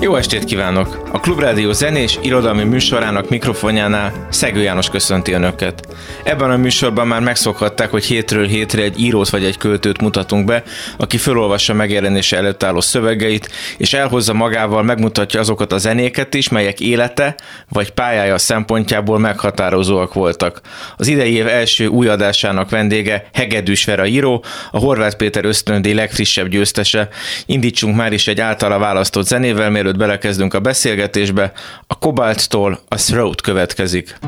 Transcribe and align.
Jó 0.00 0.16
estét 0.16 0.44
kívánok! 0.44 1.08
A 1.12 1.20
Klubrádió 1.20 1.72
zenés 1.72 2.18
irodalmi 2.22 2.64
műsorának 2.64 3.28
mikrofonjánál 3.28 4.26
Szegő 4.30 4.62
János 4.62 4.88
köszönti 4.88 5.32
Önöket. 5.32 5.88
Ebben 6.22 6.50
a 6.50 6.56
műsorban 6.56 7.06
már 7.06 7.20
megszokhatták, 7.20 7.90
hogy 7.90 8.04
hétről 8.04 8.46
hétre 8.46 8.82
egy 8.82 9.00
írót 9.00 9.28
vagy 9.28 9.44
egy 9.44 9.56
költőt 9.56 10.00
mutatunk 10.00 10.44
be, 10.44 10.62
aki 10.96 11.16
felolvassa 11.16 11.74
megjelenése 11.74 12.36
előtt 12.36 12.62
álló 12.62 12.80
szövegeit, 12.80 13.50
és 13.76 13.92
elhozza 13.92 14.32
magával, 14.32 14.82
megmutatja 14.82 15.40
azokat 15.40 15.72
a 15.72 15.78
zenéket 15.78 16.34
is, 16.34 16.48
melyek 16.48 16.80
élete 16.80 17.34
vagy 17.68 17.90
pályája 17.90 18.38
szempontjából 18.38 19.18
meghatározóak 19.18 20.14
voltak. 20.14 20.60
Az 20.96 21.06
idei 21.06 21.32
év 21.32 21.46
első 21.46 21.86
új 21.86 22.08
adásának 22.08 22.70
vendége 22.70 23.28
Hegedűs 23.32 23.84
Vera 23.84 24.06
író, 24.06 24.44
a 24.70 24.78
Horváth 24.78 25.16
Péter 25.16 25.44
ösztöndi 25.44 25.94
legfrissebb 25.94 26.48
győztese. 26.48 27.08
Indítsunk 27.46 27.96
már 27.96 28.12
is 28.12 28.28
egy 28.28 28.40
általa 28.40 28.78
választott 28.78 29.26
zenével, 29.26 29.70
mielőtt 29.88 30.08
belekezdünk 30.08 30.54
a 30.54 30.60
beszélgetésbe. 30.60 31.52
A 31.86 31.98
Kobalttól 31.98 32.80
a 32.88 32.94
Throat 32.94 33.40
következik. 33.40 34.18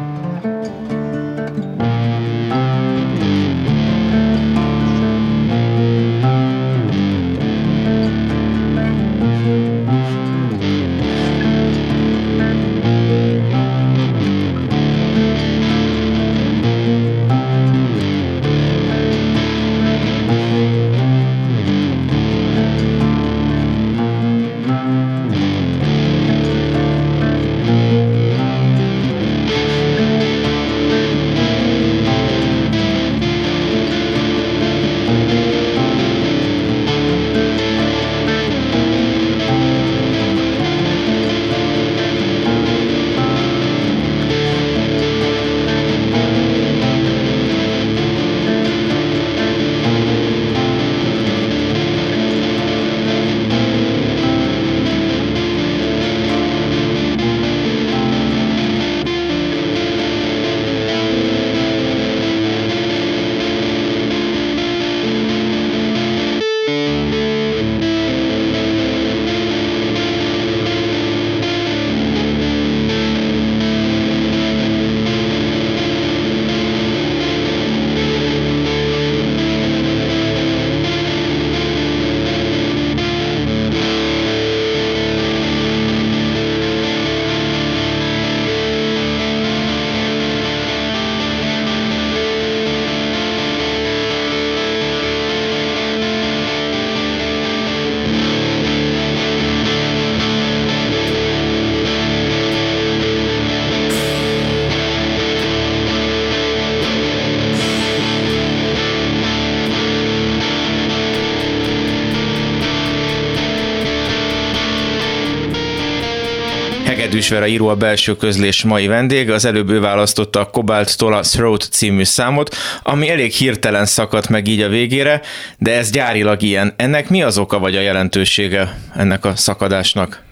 Vera 117.30 117.46
író 117.46 117.68
a 117.68 117.74
belső 117.74 118.16
közlés 118.16 118.62
mai 118.62 118.86
vendég, 118.86 119.30
az 119.30 119.44
előbb 119.44 119.70
ő 119.70 119.80
választotta 119.80 120.40
a 120.40 120.46
Cobalt 120.46 120.98
Tola 120.98 121.20
Throat 121.20 121.68
című 121.70 122.04
számot, 122.04 122.56
ami 122.82 123.10
elég 123.10 123.32
hirtelen 123.32 123.86
szakadt 123.86 124.28
meg 124.28 124.48
így 124.48 124.60
a 124.60 124.68
végére, 124.68 125.20
de 125.58 125.76
ez 125.76 125.90
gyárilag 125.90 126.42
ilyen. 126.42 126.72
Ennek 126.76 127.08
mi 127.08 127.22
az 127.22 127.38
oka 127.38 127.58
vagy 127.58 127.76
a 127.76 127.80
jelentősége 127.80 128.76
ennek 128.96 129.24
a 129.24 129.36
szakadásnak? 129.36 130.22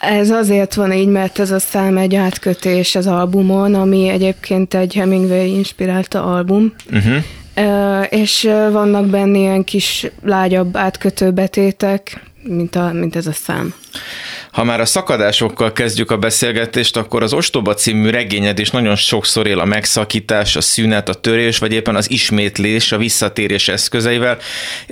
Ez 0.00 0.30
azért 0.30 0.74
van 0.74 0.92
így, 0.92 1.08
mert 1.08 1.38
ez 1.38 1.50
a 1.50 1.58
szám 1.58 1.96
egy 1.96 2.14
átkötés 2.14 2.94
az 2.94 3.06
albumon, 3.06 3.74
ami 3.74 4.08
egyébként 4.08 4.74
egy 4.74 4.94
Hemingway 4.94 5.56
inspirálta 5.56 6.24
album. 6.24 6.74
Uh-huh. 6.92 7.22
És 8.08 8.42
vannak 8.70 9.06
benne 9.06 9.38
ilyen 9.38 9.64
kis 9.64 10.06
lágyabb 10.24 10.76
átkötő 10.76 11.30
betétek, 11.30 12.22
mint, 12.42 12.76
a, 12.76 12.92
mint 12.92 13.16
ez 13.16 13.26
a 13.26 13.32
szám. 13.32 13.74
Ha 14.50 14.64
már 14.64 14.80
a 14.80 14.84
szakadásokkal 14.84 15.72
kezdjük 15.72 16.10
a 16.10 16.16
beszélgetést, 16.16 16.96
akkor 16.96 17.22
az 17.22 17.32
Ostoba 17.32 17.74
című 17.74 18.10
regényed 18.10 18.58
is 18.58 18.70
nagyon 18.70 18.96
sokszor 18.96 19.46
él 19.46 19.58
a 19.58 19.64
megszakítás, 19.64 20.56
a 20.56 20.60
szünet, 20.60 21.08
a 21.08 21.14
törés, 21.14 21.58
vagy 21.58 21.72
éppen 21.72 21.96
az 21.96 22.10
ismétlés, 22.10 22.92
a 22.92 22.98
visszatérés 22.98 23.68
eszközeivel. 23.68 24.38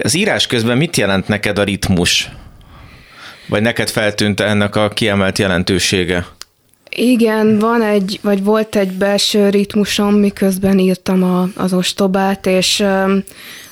Az 0.03 0.15
írás 0.15 0.47
közben 0.47 0.77
mit 0.77 0.97
jelent 0.97 1.29
neked 1.29 1.59
a 1.59 1.63
ritmus? 1.63 2.31
Vagy 3.49 3.63
neked 3.63 3.89
feltűnt 3.89 4.41
ennek 4.41 4.77
a 4.77 4.89
kiemelt 4.89 5.39
jelentősége? 5.39 6.27
Igen, 6.97 7.59
van 7.59 7.83
egy, 7.83 8.19
vagy 8.23 8.45
volt 8.45 8.77
egy 8.77 8.93
belső 8.93 9.49
ritmusom, 9.49 10.15
miközben 10.15 10.79
írtam 10.79 11.23
a, 11.23 11.49
az 11.57 11.73
ostobát, 11.73 12.47
és 12.47 12.81
um, 12.81 13.23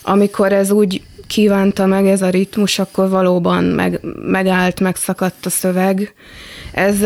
amikor 0.02 0.52
ez 0.52 0.70
úgy 0.70 1.02
kívánta 1.28 1.86
meg 1.86 2.06
ez 2.06 2.22
a 2.22 2.30
ritmus, 2.30 2.78
akkor 2.78 3.08
valóban 3.08 3.64
meg, 3.64 4.00
megállt, 4.22 4.80
megszakadt 4.80 5.46
a 5.46 5.50
szöveg. 5.50 6.14
Ez 6.72 7.00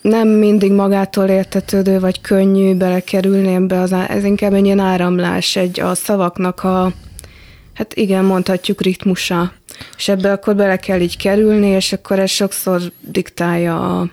nem 0.00 0.28
mindig 0.28 0.72
magától 0.72 1.28
értetődő, 1.28 2.00
vagy 2.00 2.20
könnyű 2.20 2.74
belekerülni 2.74 3.54
ebbe, 3.54 3.80
az, 3.80 3.92
ez 3.92 4.24
inkább 4.24 4.52
egy 4.52 4.64
ilyen 4.64 4.78
áramlás, 4.78 5.56
egy 5.56 5.80
a 5.80 5.94
szavaknak 5.94 6.64
a, 6.64 6.92
hát 7.74 7.94
igen, 7.94 8.24
mondhatjuk 8.24 8.80
ritmusa. 8.80 9.52
És 9.96 10.08
ebbe 10.08 10.32
akkor 10.32 10.56
bele 10.56 10.76
kell 10.76 11.00
így 11.00 11.16
kerülni, 11.16 11.66
és 11.66 11.92
akkor 11.92 12.18
ez 12.18 12.30
sokszor 12.30 12.80
diktálja 13.00 13.98
a, 13.98 14.08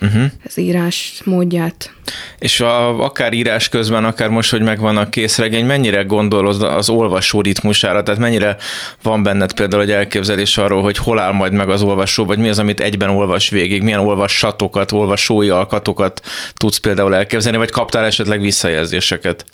uh-huh. 0.00 0.24
az 0.44 0.58
írás 0.58 1.20
módját. 1.24 1.92
És 2.38 2.60
a, 2.60 3.04
akár 3.04 3.32
írás 3.32 3.68
közben, 3.68 4.04
akár 4.04 4.28
most, 4.28 4.50
hogy 4.50 4.62
megvan 4.62 4.96
a 4.96 5.08
készregény, 5.08 5.66
mennyire 5.66 6.02
gondolod 6.02 6.62
az 6.62 6.88
olvasó 6.88 7.40
ritmusára? 7.40 8.02
Tehát 8.02 8.20
mennyire 8.20 8.56
van 9.02 9.22
benned 9.22 9.52
például 9.52 9.82
egy 9.82 9.90
elképzelés 9.90 10.58
arról, 10.58 10.82
hogy 10.82 10.96
hol 10.96 11.18
áll 11.18 11.32
majd 11.32 11.52
meg 11.52 11.68
az 11.68 11.82
olvasó, 11.82 12.24
vagy 12.24 12.38
mi 12.38 12.48
az, 12.48 12.58
amit 12.58 12.80
egyben 12.80 13.08
olvas 13.08 13.50
végig, 13.50 13.82
milyen 13.82 14.00
olvassatokat, 14.00 14.92
olvasói 14.92 15.48
alkatokat 15.48 16.20
tudsz 16.54 16.78
például 16.78 17.14
elképzelni, 17.14 17.58
vagy 17.58 17.70
kaptál 17.70 18.04
esetleg 18.04 18.40
visszajelzéseket? 18.40 19.44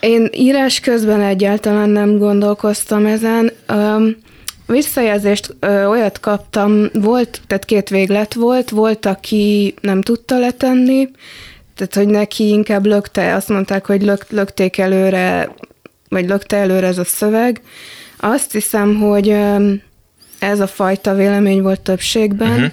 Én 0.00 0.28
írás 0.32 0.80
közben 0.80 1.20
egyáltalán 1.20 1.88
nem 1.88 2.18
gondolkoztam 2.18 3.06
ezen. 3.06 3.52
Um, 3.68 4.16
Visszajelzést 4.66 5.56
ö, 5.60 5.84
olyat 5.84 6.20
kaptam, 6.20 6.88
volt, 6.92 7.40
tehát 7.46 7.64
két 7.64 7.88
véglet 7.88 8.34
volt, 8.34 8.70
volt, 8.70 9.06
aki 9.06 9.74
nem 9.80 10.00
tudta 10.00 10.38
letenni, 10.38 11.08
tehát 11.74 11.94
hogy 11.94 12.06
neki 12.06 12.48
inkább 12.48 12.86
lökte, 12.86 13.34
azt 13.34 13.48
mondták, 13.48 13.86
hogy 13.86 14.02
lök, 14.02 14.26
lökték 14.30 14.78
előre, 14.78 15.54
vagy 16.08 16.28
lökte 16.28 16.56
előre 16.56 16.86
ez 16.86 16.98
a 16.98 17.04
szöveg. 17.04 17.60
Azt 18.16 18.52
hiszem, 18.52 19.00
hogy 19.00 19.28
ö, 19.28 19.72
ez 20.38 20.60
a 20.60 20.66
fajta 20.66 21.14
vélemény 21.14 21.62
volt 21.62 21.80
többségben. 21.80 22.50
Uh-huh. 22.50 22.72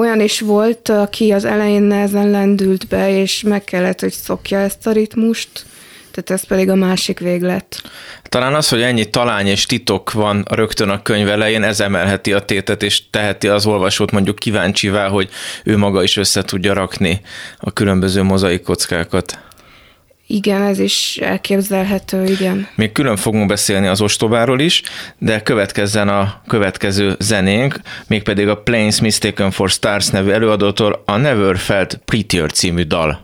Olyan 0.00 0.20
is 0.20 0.40
volt, 0.40 0.88
aki 0.88 1.30
az 1.32 1.44
elején 1.44 1.82
nehezen 1.82 2.30
lendült 2.30 2.88
be, 2.88 3.20
és 3.20 3.42
meg 3.42 3.64
kellett, 3.64 4.00
hogy 4.00 4.12
szokja 4.12 4.58
ezt 4.58 4.86
a 4.86 4.92
ritmust, 4.92 5.66
tehát 6.10 6.30
ez 6.30 6.46
pedig 6.46 6.70
a 6.70 6.74
másik 6.74 7.18
véglet. 7.18 7.82
Talán 8.22 8.54
az, 8.54 8.68
hogy 8.68 8.82
ennyi 8.82 9.10
talány 9.10 9.46
és 9.46 9.66
titok 9.66 10.12
van 10.12 10.44
rögtön 10.50 10.88
a 10.88 11.02
könyv 11.02 11.28
elején, 11.28 11.62
ez 11.62 11.80
emelheti 11.80 12.32
a 12.32 12.40
tétet, 12.40 12.82
és 12.82 13.10
teheti 13.10 13.48
az 13.48 13.66
olvasót 13.66 14.10
mondjuk 14.10 14.38
kíváncsivá, 14.38 15.08
hogy 15.08 15.28
ő 15.64 15.76
maga 15.76 16.02
is 16.02 16.16
össze 16.16 16.42
tudja 16.42 16.72
rakni 16.72 17.20
a 17.58 17.72
különböző 17.72 18.22
mozaik 18.22 18.62
kockákat. 18.62 19.38
Igen, 20.32 20.62
ez 20.62 20.78
is 20.78 21.16
elképzelhető, 21.16 22.24
igen. 22.24 22.68
Még 22.74 22.92
külön 22.92 23.16
fogunk 23.16 23.48
beszélni 23.48 23.86
az 23.86 24.00
ostobáról 24.00 24.60
is, 24.60 24.82
de 25.18 25.42
következzen 25.42 26.08
a 26.08 26.42
következő 26.46 27.16
zenénk, 27.18 27.80
mégpedig 28.06 28.48
a 28.48 28.56
Planes 28.56 29.00
Mistaken 29.00 29.50
for 29.50 29.70
Stars 29.70 30.08
nevű 30.08 30.30
előadótól 30.30 31.02
a 31.06 31.16
Never 31.16 31.58
Felt 31.58 32.00
Prettier 32.04 32.52
című 32.52 32.82
dal. 32.82 33.20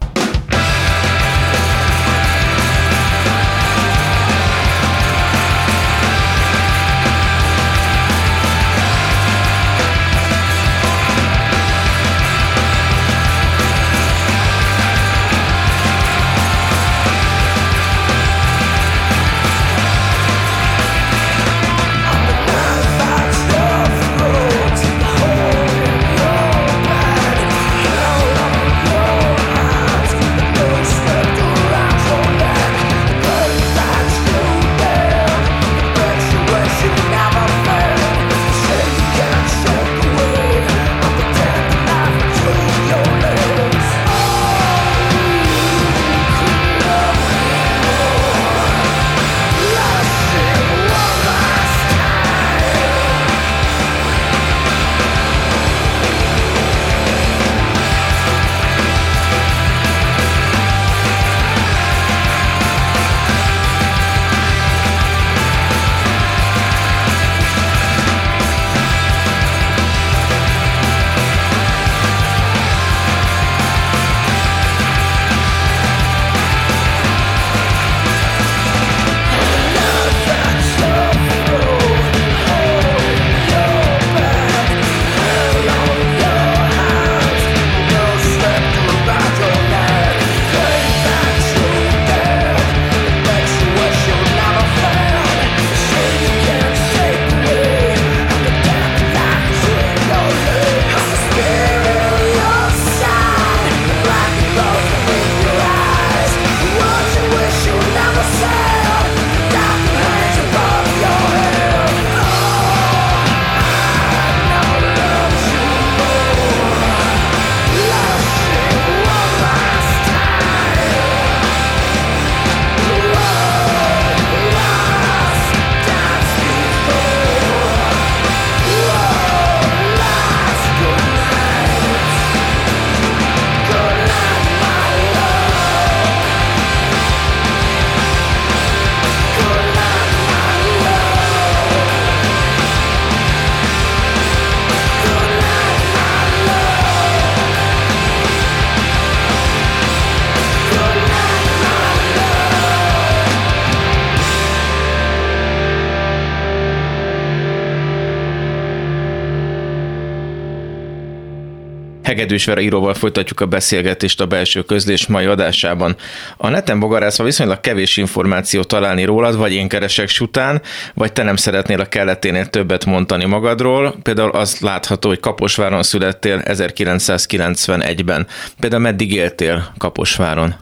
Hegedűs 162.17 162.45
Vera 162.45 162.61
íróval 162.61 162.95
folytatjuk 162.95 163.41
a 163.41 163.47
beszélgetést 163.47 164.21
a 164.21 164.27
belső 164.27 164.63
közlés 164.63 165.07
mai 165.07 165.25
adásában. 165.25 165.97
A 166.37 166.49
neten 166.49 166.81
bogarászva 166.81 167.25
viszonylag 167.25 167.61
kevés 167.61 167.97
információ 167.97 168.63
találni 168.63 169.05
rólad, 169.05 169.37
vagy 169.37 169.53
én 169.53 169.69
keresek 169.69 170.09
után, 170.21 170.63
vagy 170.95 171.13
te 171.13 171.23
nem 171.23 171.37
szeretnél 171.37 171.81
a 171.81 171.85
kelleténél 171.85 172.47
többet 172.47 172.85
mondani 172.85 173.25
magadról. 173.25 173.95
Például 174.03 174.31
az 174.31 174.61
látható, 174.61 175.09
hogy 175.09 175.21
Kaposváron 175.21 175.83
születtél 175.83 176.43
1991-ben. 176.45 178.27
Például 178.61 178.83
meddig 178.83 179.13
éltél 179.13 179.73
Kaposváron? 179.79 180.55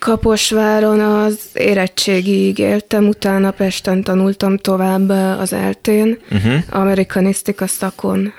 Kaposváron 0.00 1.00
az 1.00 1.38
érettségig 1.54 2.58
éltem, 2.58 3.08
utána 3.08 3.50
Pesten 3.50 4.02
tanultam 4.02 4.56
tovább 4.56 5.08
az 5.40 5.52
eltén, 5.52 6.18
uh-huh. 6.30 6.54
amerikanisztika 6.70 7.66
szakon. 7.66 8.32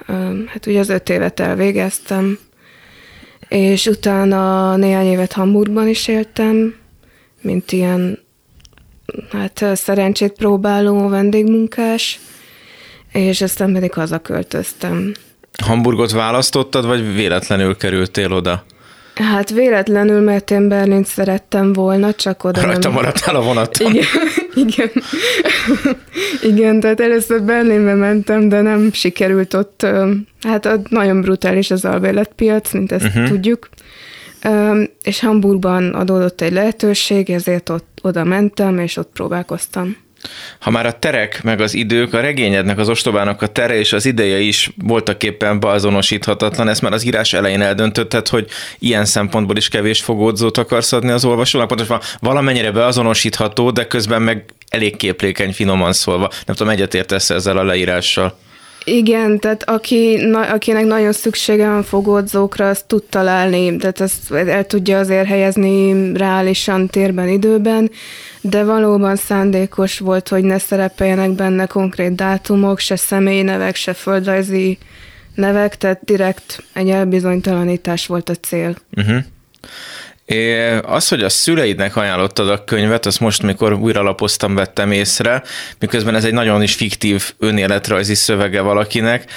Hát 0.48 0.66
ugye 0.66 0.80
az 0.80 0.90
öt 0.90 1.10
évet 1.10 1.40
elvégeztem, 1.40 2.40
és 3.48 3.86
utána 3.86 4.76
néhány 4.76 5.06
évet 5.06 5.34
Hamburgban 5.34 5.88
is 5.88 6.08
éltem, 6.08 6.76
mint 7.42 7.72
ilyen 7.72 8.20
hát 9.32 9.66
szerencsét 9.74 10.32
próbáló 10.32 11.08
vendégmunkás, 11.08 12.20
és 13.12 13.42
aztán 13.42 13.74
pedig 13.74 13.94
hazaköltöztem. 13.94 15.14
Hamburgot 15.64 16.12
választottad, 16.12 16.86
vagy 16.86 17.14
véletlenül 17.14 17.78
kerültél 17.78 18.34
oda? 18.34 18.64
Hát 19.22 19.50
véletlenül, 19.50 20.22
mert 20.22 20.52
én 20.52 20.68
Berlin 20.68 21.04
szerettem 21.04 21.74
volna, 21.74 22.14
csak 22.14 22.44
oda 22.44 22.62
Rajta 22.62 22.88
nem... 22.88 22.92
maradtál 22.92 23.36
a 23.36 23.42
vonaton. 23.42 23.92
Igen, 23.92 24.06
igen. 24.54 24.90
igen, 26.42 26.80
tehát 26.80 27.00
először 27.00 27.42
Berlinbe 27.42 27.94
mentem, 27.94 28.50
de 28.50 28.62
nem 28.62 28.92
sikerült 28.92 29.54
ott, 29.54 29.86
hát 30.42 30.66
ott 30.66 30.90
nagyon 30.90 31.22
brutális 31.22 31.72
az 31.72 31.86
albérletpiac, 31.86 32.74
mint 32.74 32.92
ezt 32.92 33.06
uh-huh. 33.06 33.28
tudjuk. 33.28 33.70
És 35.04 35.20
Hamburgban 35.20 35.94
adódott 35.94 36.42
egy 36.42 36.54
lehetőség, 36.54 37.30
ezért 37.30 37.70
ott 37.70 38.00
oda 38.02 38.24
mentem, 38.24 38.80
és 38.80 38.98
ott 38.98 39.10
próbálkoztam. 39.14 39.98
Ha 40.60 40.70
már 40.70 40.86
a 40.86 41.00
terek, 41.00 41.44
meg 41.44 41.62
az 41.62 41.74
idők, 41.74 42.14
a 42.14 42.20
regényednek, 42.20 42.78
az 42.78 42.90
ostobának 42.90 43.42
a 43.42 43.48
tere 43.48 43.78
és 43.80 43.94
az 43.94 44.06
ideje 44.06 44.40
is 44.40 44.72
voltak 44.84 45.24
éppen 45.24 45.60
beazonosíthatatlan, 45.60 46.68
ezt 46.68 46.82
már 46.82 46.94
az 46.94 47.06
írás 47.06 47.34
elején 47.34 47.62
eldöntötted, 47.62 48.28
hogy 48.28 48.48
ilyen 48.80 49.06
szempontból 49.06 49.58
is 49.58 49.68
kevés 49.68 50.02
fogódzót 50.02 50.58
akarsz 50.58 50.92
adni 50.94 51.12
az 51.12 51.26
olvasónak, 51.26 51.68
pontosan 51.68 52.00
valamennyire 52.20 52.72
beazonosítható, 52.72 53.72
de 53.72 53.88
közben 53.88 54.22
meg 54.22 54.46
elég 54.70 54.96
képlékeny, 54.96 55.54
finoman 55.54 55.94
szólva. 55.94 56.30
Nem 56.46 56.56
tudom, 56.56 56.74
egyetértesz 56.74 57.30
ezzel 57.30 57.58
a 57.58 57.64
leírással? 57.64 58.38
Igen, 58.84 59.40
tehát 59.40 59.70
aki, 59.70 60.16
na, 60.16 60.42
akinek 60.42 60.86
nagyon 60.86 61.12
szüksége 61.12 61.68
van 61.68 61.84
fogódzókra, 61.84 62.70
azt 62.70 62.86
tud 62.86 63.04
találni, 63.04 63.76
tehát 63.78 64.02
ezt 64.02 64.32
el 64.32 64.66
tudja 64.66 65.00
azért 65.00 65.28
helyezni 65.28 66.12
reálisan 66.18 66.88
térben, 66.88 67.28
időben, 67.28 67.92
de 68.42 68.64
valóban 68.64 69.16
szándékos 69.16 70.00
volt, 70.00 70.28
hogy 70.28 70.44
ne 70.44 70.58
szerepeljenek 70.58 71.32
benne 71.32 71.66
konkrét 71.66 72.16
dátumok, 72.16 72.80
se 72.80 72.96
személyi 72.96 73.42
nevek, 73.42 73.76
se 73.76 73.94
földrajzi 73.94 74.78
nevek, 75.36 75.78
tehát 75.78 76.00
direkt 76.04 76.64
egy 76.74 76.90
elbizonytalanítás 76.90 78.08
volt 78.08 78.30
a 78.30 78.36
cél. 78.36 78.76
Uh-huh. 78.96 79.24
É, 80.26 80.76
az, 80.78 81.08
hogy 81.08 81.24
a 81.24 81.30
szüleidnek 81.30 81.96
ajánlottad 81.96 82.50
a 82.50 82.64
könyvet, 82.64 83.06
azt 83.06 83.20
most, 83.20 83.42
mikor 83.42 83.74
újra 83.74 84.02
lapoztam, 84.02 84.56
vettem 84.56 84.92
észre, 84.92 85.44
miközben 85.80 86.16
ez 86.16 86.24
egy 86.24 86.34
nagyon 86.34 86.62
is 86.62 86.76
fiktív 86.76 87.34
önéletrajzi 87.40 88.14
szövege 88.14 88.62
valakinek. 88.62 89.32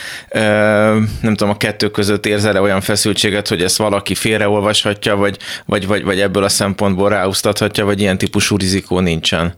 Nem 1.20 1.34
tudom, 1.34 1.50
a 1.50 1.56
kettő 1.56 1.90
között 1.90 2.26
érzel-e 2.26 2.60
olyan 2.60 2.80
feszültséget, 2.80 3.48
hogy 3.48 3.62
ezt 3.62 3.76
valaki 3.76 4.14
félreolvashatja, 4.14 5.16
vagy, 5.16 5.36
vagy, 5.66 5.86
vagy, 5.86 6.04
vagy 6.04 6.20
ebből 6.20 6.44
a 6.44 6.48
szempontból 6.48 7.08
ráúsztathatja, 7.08 7.84
vagy 7.84 8.00
ilyen 8.00 8.18
típusú 8.18 8.56
rizikó 8.56 9.00
nincsen? 9.00 9.54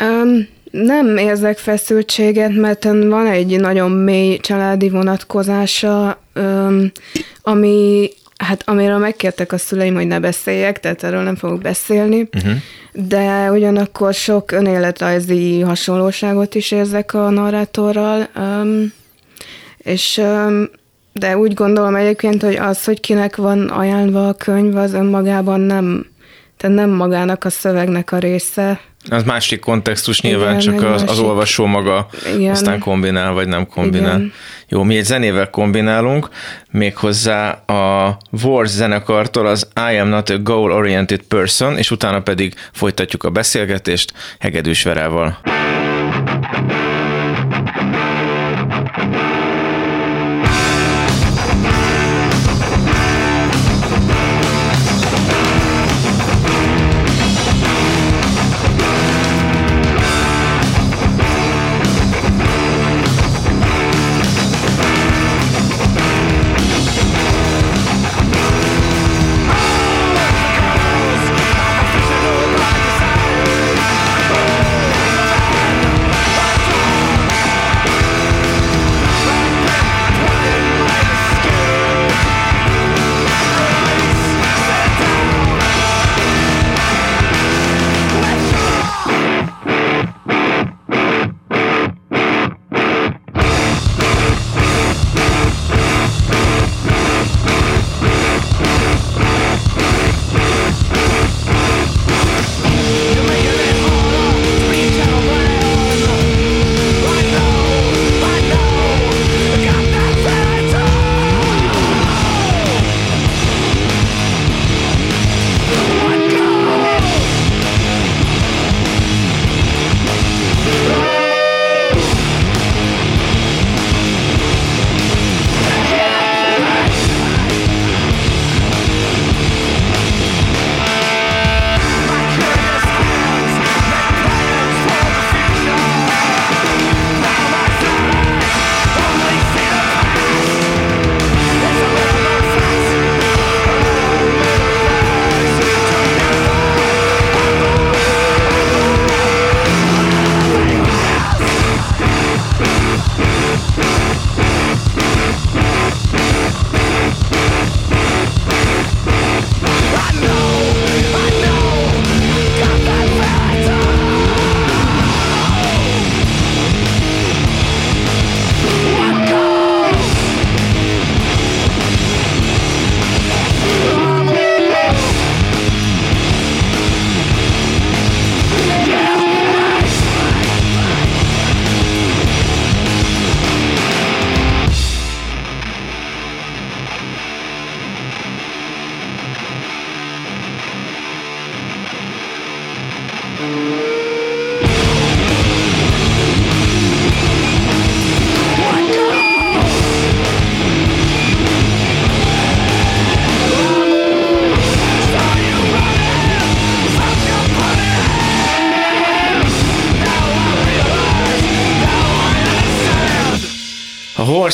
Um, 0.00 0.48
nem 0.70 1.16
érzek 1.16 1.58
feszültséget, 1.58 2.54
mert 2.54 2.84
van 2.84 3.26
egy 3.26 3.60
nagyon 3.60 3.90
mély 3.90 4.38
családi 4.38 4.88
vonatkozása, 4.88 6.22
ami 7.42 8.10
Hát 8.40 8.62
amiről 8.68 8.98
megkértek 8.98 9.52
a 9.52 9.58
szüleim, 9.58 9.94
hogy 9.94 10.06
ne 10.06 10.20
beszéljek, 10.20 10.80
tehát 10.80 11.02
erről 11.02 11.22
nem 11.22 11.36
fogok 11.36 11.60
beszélni, 11.60 12.28
uh-huh. 12.32 12.52
de 12.92 13.50
ugyanakkor 13.50 14.14
sok 14.14 14.52
önéletrajzi 14.52 15.60
hasonlóságot 15.60 16.54
is 16.54 16.70
érzek 16.70 17.14
a 17.14 17.30
narrátorral, 17.30 18.28
um, 18.36 18.92
és 19.78 20.16
um, 20.22 20.70
de 21.12 21.36
úgy 21.36 21.54
gondolom 21.54 21.94
egyébként, 21.94 22.42
hogy 22.42 22.56
az, 22.56 22.84
hogy 22.84 23.00
kinek 23.00 23.36
van 23.36 23.68
ajánlva 23.68 24.28
a 24.28 24.34
könyv, 24.34 24.76
az 24.76 24.92
önmagában 24.92 25.60
nem, 25.60 26.06
tehát 26.56 26.76
nem 26.76 26.90
magának 26.90 27.44
a 27.44 27.50
szövegnek 27.50 28.12
a 28.12 28.18
része, 28.18 28.80
az 29.08 29.22
másik 29.22 29.60
kontextus 29.60 30.20
nyilván, 30.20 30.60
Igen, 30.60 30.60
csak 30.60 30.82
az, 30.82 31.04
az 31.06 31.18
olvasó 31.18 31.66
maga 31.66 32.08
Igen. 32.36 32.50
aztán 32.50 32.78
kombinál, 32.78 33.32
vagy 33.32 33.48
nem 33.48 33.66
kombinál. 33.66 34.18
Igen. 34.18 34.32
Jó, 34.68 34.82
mi 34.82 34.96
egy 34.96 35.04
zenével 35.04 35.50
kombinálunk, 35.50 36.28
méghozzá 36.70 37.50
a 37.50 38.16
Wars 38.42 38.70
zenekartól 38.70 39.46
az 39.46 39.68
I 39.92 39.96
am 39.96 40.08
not 40.08 40.30
a 40.30 40.38
goal-oriented 40.38 41.20
person, 41.20 41.76
és 41.76 41.90
utána 41.90 42.20
pedig 42.20 42.54
folytatjuk 42.72 43.24
a 43.24 43.30
beszélgetést 43.30 44.12
Hegedűs 44.38 44.82
Verával. 44.82 45.38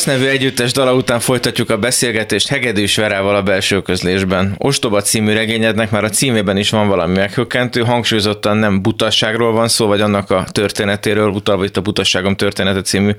Nevű 0.06 0.26
együttes 0.26 0.72
dala 0.72 0.94
után 0.94 1.20
folytatjuk 1.20 1.70
a 1.70 1.78
beszélgetést 1.78 2.48
Hegedűs 2.48 2.96
Verával 2.96 3.36
a 3.36 3.42
belső 3.42 3.82
közlésben. 3.82 4.54
Ostoba 4.58 5.00
című 5.00 5.32
regényednek 5.32 5.90
már 5.90 6.04
a 6.04 6.08
címében 6.08 6.56
is 6.56 6.70
van 6.70 6.88
valami 6.88 7.16
meghökkentő, 7.16 7.80
hangsúlyozottan 7.80 8.56
nem 8.56 8.82
butasságról 8.82 9.52
van 9.52 9.68
szó, 9.68 9.86
vagy 9.86 10.00
annak 10.00 10.30
a 10.30 10.44
történetéről, 10.52 11.28
utalva 11.28 11.64
itt 11.64 11.76
a 11.76 11.80
Butasságom 11.80 12.36
története 12.36 12.82
című 12.82 13.10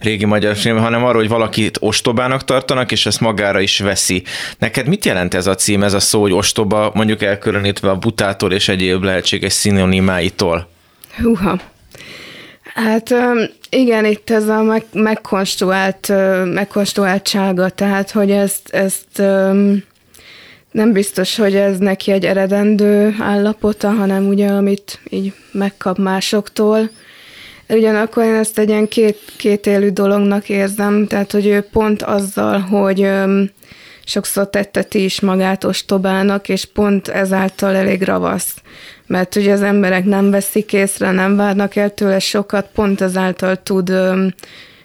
régi 0.00 0.24
magyar 0.24 0.56
film, 0.56 0.78
hanem 0.78 1.04
arról, 1.04 1.20
hogy 1.20 1.30
valakit 1.30 1.76
ostobának 1.80 2.44
tartanak, 2.44 2.92
és 2.92 3.06
ezt 3.06 3.20
magára 3.20 3.60
is 3.60 3.78
veszi. 3.78 4.22
Neked 4.58 4.86
mit 4.86 5.04
jelent 5.04 5.34
ez 5.34 5.46
a 5.46 5.54
cím, 5.54 5.82
ez 5.82 5.92
a 5.92 6.00
szó, 6.00 6.20
hogy 6.20 6.32
ostoba, 6.32 6.90
mondjuk 6.94 7.22
elkülönítve 7.22 7.90
a 7.90 7.96
butától 7.96 8.52
és 8.52 8.68
egyéb 8.68 9.02
lehetséges 9.02 9.52
szinonimáitól? 9.52 10.68
Húha. 11.22 11.71
Hát 12.74 13.14
igen, 13.70 14.04
itt 14.04 14.30
ez 14.30 14.48
a 14.48 14.62
meg, 14.62 14.84
megkonstruált, 14.92 16.12
megkonstruáltsága, 16.44 17.68
tehát 17.68 18.10
hogy 18.10 18.30
ezt, 18.30 18.68
ezt 18.68 19.18
nem 20.70 20.92
biztos, 20.92 21.36
hogy 21.36 21.54
ez 21.54 21.78
neki 21.78 22.10
egy 22.10 22.24
eredendő 22.24 23.14
állapota, 23.18 23.90
hanem 23.90 24.28
ugye, 24.28 24.48
amit 24.48 25.00
így 25.08 25.32
megkap 25.52 25.98
másoktól. 25.98 26.90
Ugyanakkor 27.68 28.24
én 28.24 28.34
ezt 28.34 28.58
egy 28.58 28.68
ilyen 28.68 28.88
két, 28.88 29.18
két 29.36 29.66
élő 29.66 29.90
dolognak 29.90 30.48
érzem, 30.48 31.06
tehát 31.06 31.32
hogy 31.32 31.46
ő 31.46 31.60
pont 31.60 32.02
azzal, 32.02 32.58
hogy 32.58 33.08
sokszor 34.04 34.50
tetteti 34.50 35.04
is 35.04 35.20
magát 35.20 35.64
ostobának, 35.64 36.48
és 36.48 36.64
pont 36.64 37.08
ezáltal 37.08 37.74
elég 37.74 38.02
ravasz 38.02 38.54
mert 39.12 39.36
ugye 39.36 39.52
az 39.52 39.62
emberek 39.62 40.04
nem 40.04 40.30
veszik 40.30 40.72
észre, 40.72 41.10
nem 41.10 41.36
várnak 41.36 41.76
el 41.76 41.94
tőle 41.94 42.18
sokat, 42.18 42.66
pont 42.74 43.00
ezáltal 43.00 43.62
tud 43.62 43.92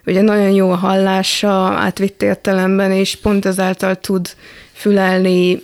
ugye 0.05 0.21
nagyon 0.21 0.49
jó 0.49 0.71
a 0.71 0.75
hallása 0.75 1.53
átvitt 1.57 2.21
értelemben, 2.21 2.91
és 2.91 3.15
pont 3.15 3.45
ezáltal 3.45 3.95
tud 3.95 4.29
fülelni, 4.73 5.59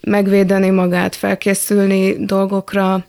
megvédeni 0.00 0.70
magát, 0.70 1.16
felkészülni 1.16 2.16
dolgokra. 2.26 3.04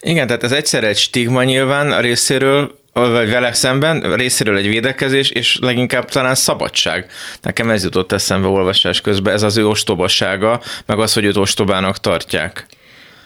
Igen, 0.00 0.26
tehát 0.26 0.42
ez 0.42 0.52
egyszer 0.52 0.84
egy 0.84 0.98
stigma 0.98 1.42
nyilván 1.42 1.92
a 1.92 2.00
részéről, 2.00 2.78
vagy 2.92 3.30
vele 3.30 3.52
szemben, 3.52 4.14
részéről 4.14 4.56
egy 4.56 4.68
védekezés, 4.68 5.30
és 5.30 5.58
leginkább 5.60 6.08
talán 6.08 6.34
szabadság. 6.34 7.06
Nekem 7.40 7.70
ez 7.70 7.84
jutott 7.84 8.12
eszembe 8.12 8.48
olvasás 8.48 9.00
közben, 9.00 9.34
ez 9.34 9.42
az 9.42 9.56
ő 9.56 9.66
ostobasága, 9.66 10.60
meg 10.86 10.98
az, 10.98 11.12
hogy 11.12 11.24
őt 11.24 11.36
ostobának 11.36 11.98
tartják. 11.98 12.66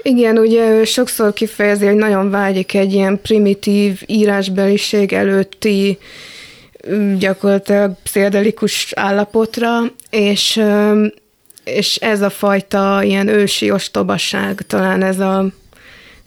Igen, 0.06 0.38
ugye 0.38 0.70
ő 0.70 0.84
sokszor 0.84 1.32
kifejezi, 1.32 1.86
hogy 1.86 1.94
nagyon 1.94 2.30
vágyik 2.30 2.74
egy 2.74 2.92
ilyen 2.92 3.20
primitív 3.20 4.02
írásbeliség 4.06 5.12
előtti 5.12 5.98
gyakorlatilag 7.18 7.92
pszichedelikus 8.02 8.92
állapotra, 8.92 9.82
és, 10.10 10.62
és 11.64 11.96
ez 11.96 12.20
a 12.22 12.30
fajta 12.30 13.02
ilyen 13.02 13.28
ősi 13.28 13.70
ostobaság, 13.70 14.62
talán 14.66 15.02
ez, 15.02 15.18
a, 15.18 15.46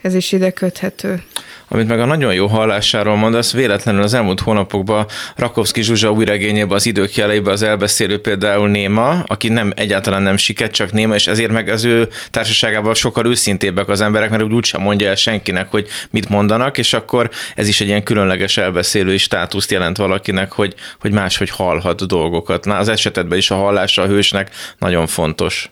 ez 0.01 0.13
is 0.13 0.31
ide 0.31 0.51
köthető. 0.51 1.23
Amit 1.71 1.87
meg 1.87 1.99
a 1.99 2.05
nagyon 2.05 2.33
jó 2.33 2.47
hallásáról 2.47 3.15
mondasz, 3.15 3.53
véletlenül 3.53 4.01
az 4.01 4.13
elmúlt 4.13 4.39
hónapokban 4.39 5.05
Rakovszki 5.35 5.81
Zsuzsa 5.81 6.11
új 6.11 6.25
regényében 6.25 6.75
az 6.75 6.85
idők 6.85 7.15
jeleiben 7.15 7.53
az 7.53 7.61
elbeszélő 7.61 8.21
például 8.21 8.69
Néma, 8.69 9.23
aki 9.27 9.49
nem 9.49 9.71
egyáltalán 9.75 10.21
nem 10.21 10.37
siket, 10.37 10.71
csak 10.71 10.91
Néma, 10.91 11.15
és 11.15 11.27
ezért 11.27 11.51
meg 11.51 11.67
az 11.67 11.83
ő 11.83 12.07
társaságában 12.31 12.93
sokkal 12.93 13.25
őszintébbek 13.25 13.87
az 13.87 14.01
emberek, 14.01 14.29
mert 14.29 14.43
úgy 14.43 14.53
úgysem 14.53 14.81
mondja 14.81 15.09
el 15.09 15.15
senkinek, 15.15 15.71
hogy 15.71 15.87
mit 16.09 16.29
mondanak, 16.29 16.77
és 16.77 16.93
akkor 16.93 17.29
ez 17.55 17.67
is 17.67 17.81
egy 17.81 17.87
ilyen 17.87 18.03
különleges 18.03 18.57
elbeszélői 18.57 19.17
státuszt 19.17 19.71
jelent 19.71 19.97
valakinek, 19.97 20.51
hogy, 20.51 20.75
hogy 20.99 21.11
máshogy 21.11 21.49
hallhat 21.49 22.07
dolgokat. 22.07 22.65
Na, 22.65 22.77
az 22.77 22.87
esetedben 22.87 23.37
is 23.37 23.51
a 23.51 23.55
hallása 23.55 24.01
a 24.01 24.07
hősnek 24.07 24.49
nagyon 24.77 25.07
fontos. 25.07 25.69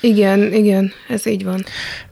Igen, 0.00 0.52
igen, 0.52 0.92
ez 1.08 1.26
így 1.26 1.44
van. 1.44 1.64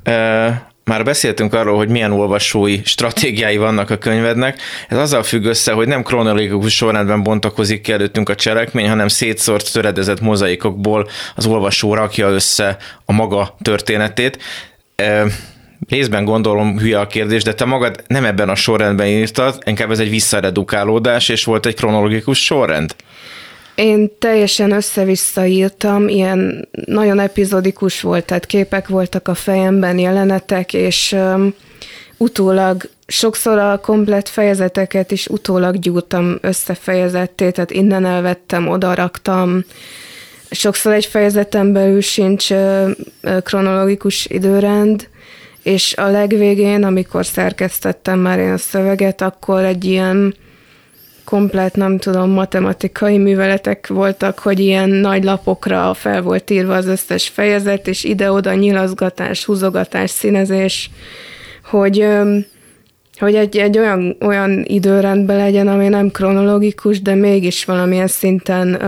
E- 0.03 0.75
már 0.87 1.05
beszéltünk 1.05 1.55
arról, 1.55 1.77
hogy 1.77 1.89
milyen 1.89 2.13
olvasói 2.13 2.81
stratégiái 2.85 3.57
vannak 3.57 3.91
a 3.91 3.97
könyvednek. 3.97 4.61
Ez 4.89 4.99
azzal 4.99 5.23
függ 5.23 5.45
össze, 5.45 5.73
hogy 5.73 5.89
nem 5.89 6.03
kronológikus 6.03 6.75
sorrendben 6.75 7.23
bontakozik 7.23 7.81
ki 7.81 7.93
előttünk 7.93 8.29
a 8.29 8.35
cselekmény, 8.35 8.89
hanem 8.89 9.09
szétszórt, 9.09 9.73
töredezett 9.73 10.21
mozaikokból 10.21 11.09
az 11.35 11.47
olvasó 11.47 11.95
rakja 11.95 12.29
össze 12.29 12.77
a 13.05 13.13
maga 13.13 13.57
történetét. 13.63 14.43
Részben 15.89 16.25
gondolom 16.25 16.79
hülye 16.79 17.01
a 17.01 17.07
kérdés, 17.07 17.43
de 17.43 17.55
te 17.55 17.65
magad 17.65 18.05
nem 18.07 18.25
ebben 18.25 18.49
a 18.49 18.55
sorrendben 18.55 19.07
írtad, 19.07 19.59
inkább 19.65 19.91
ez 19.91 19.99
egy 19.99 20.11
visszaredukálódás, 20.11 21.29
és 21.29 21.45
volt 21.45 21.67
egy 21.67 21.75
kronológikus 21.75 22.45
sorrend. 22.45 22.97
Én 23.77 24.11
teljesen 24.19 24.71
össze-vissza 24.71 25.47
írtam, 25.47 26.09
ilyen 26.09 26.69
nagyon 26.85 27.19
epizodikus 27.19 28.01
volt, 28.01 28.25
tehát 28.25 28.47
képek 28.47 28.89
voltak 28.89 29.29
a 29.29 29.35
fejemben, 29.35 29.99
jelenetek, 29.99 30.73
és 30.73 31.13
um, 31.13 31.55
utólag 32.17 32.89
sokszor 33.07 33.59
a 33.59 33.81
komplet 33.81 34.29
fejezeteket 34.29 35.11
is 35.11 35.27
utólag 35.27 35.79
gyúrtam 35.79 36.39
összefejezetté, 36.41 37.51
tehát 37.51 37.71
innen 37.71 38.05
elvettem, 38.05 38.69
oda 38.69 38.95
raktam. 38.95 39.65
Sokszor 40.51 40.93
egy 40.93 41.07
fejezeten 41.07 41.73
belül 41.73 42.01
sincs 42.01 42.49
kronológikus 43.43 44.27
időrend, 44.27 45.09
és 45.63 45.95
a 45.97 46.07
legvégén, 46.07 46.85
amikor 46.85 47.27
szerkesztettem 47.27 48.19
már 48.19 48.39
én 48.39 48.53
a 48.53 48.59
szöveget, 48.59 49.21
akkor 49.21 49.65
egy 49.65 49.85
ilyen 49.85 50.35
komplet, 51.27 51.77
nem 51.77 51.99
tudom, 51.99 52.31
matematikai 52.31 53.19
műveletek 53.19 53.87
voltak, 53.87 54.39
hogy 54.39 54.61
ilyen 54.61 54.91
nagy 54.91 55.25
lapokra 55.25 55.95
fel 55.95 56.23
volt 56.23 56.51
írva 56.51 56.75
az 56.75 56.87
összes 56.87 57.29
fejezet, 57.29 57.89
és 57.89 58.05
ide-oda 58.05 58.55
nyilazgatás, 58.55 59.45
húzogatás, 59.45 60.11
színezés, 60.11 60.91
hogy 61.65 62.07
hogy 63.19 63.35
egy, 63.35 63.57
egy 63.57 63.79
olyan, 63.79 64.17
olyan 64.21 64.65
időrendben 64.67 65.37
legyen, 65.37 65.69
ami 65.69 65.89
nem 65.89 66.11
kronológikus, 66.11 67.03
de 67.03 67.15
mégis 67.15 67.65
valamilyen 67.65 68.07
szinten 68.07 68.83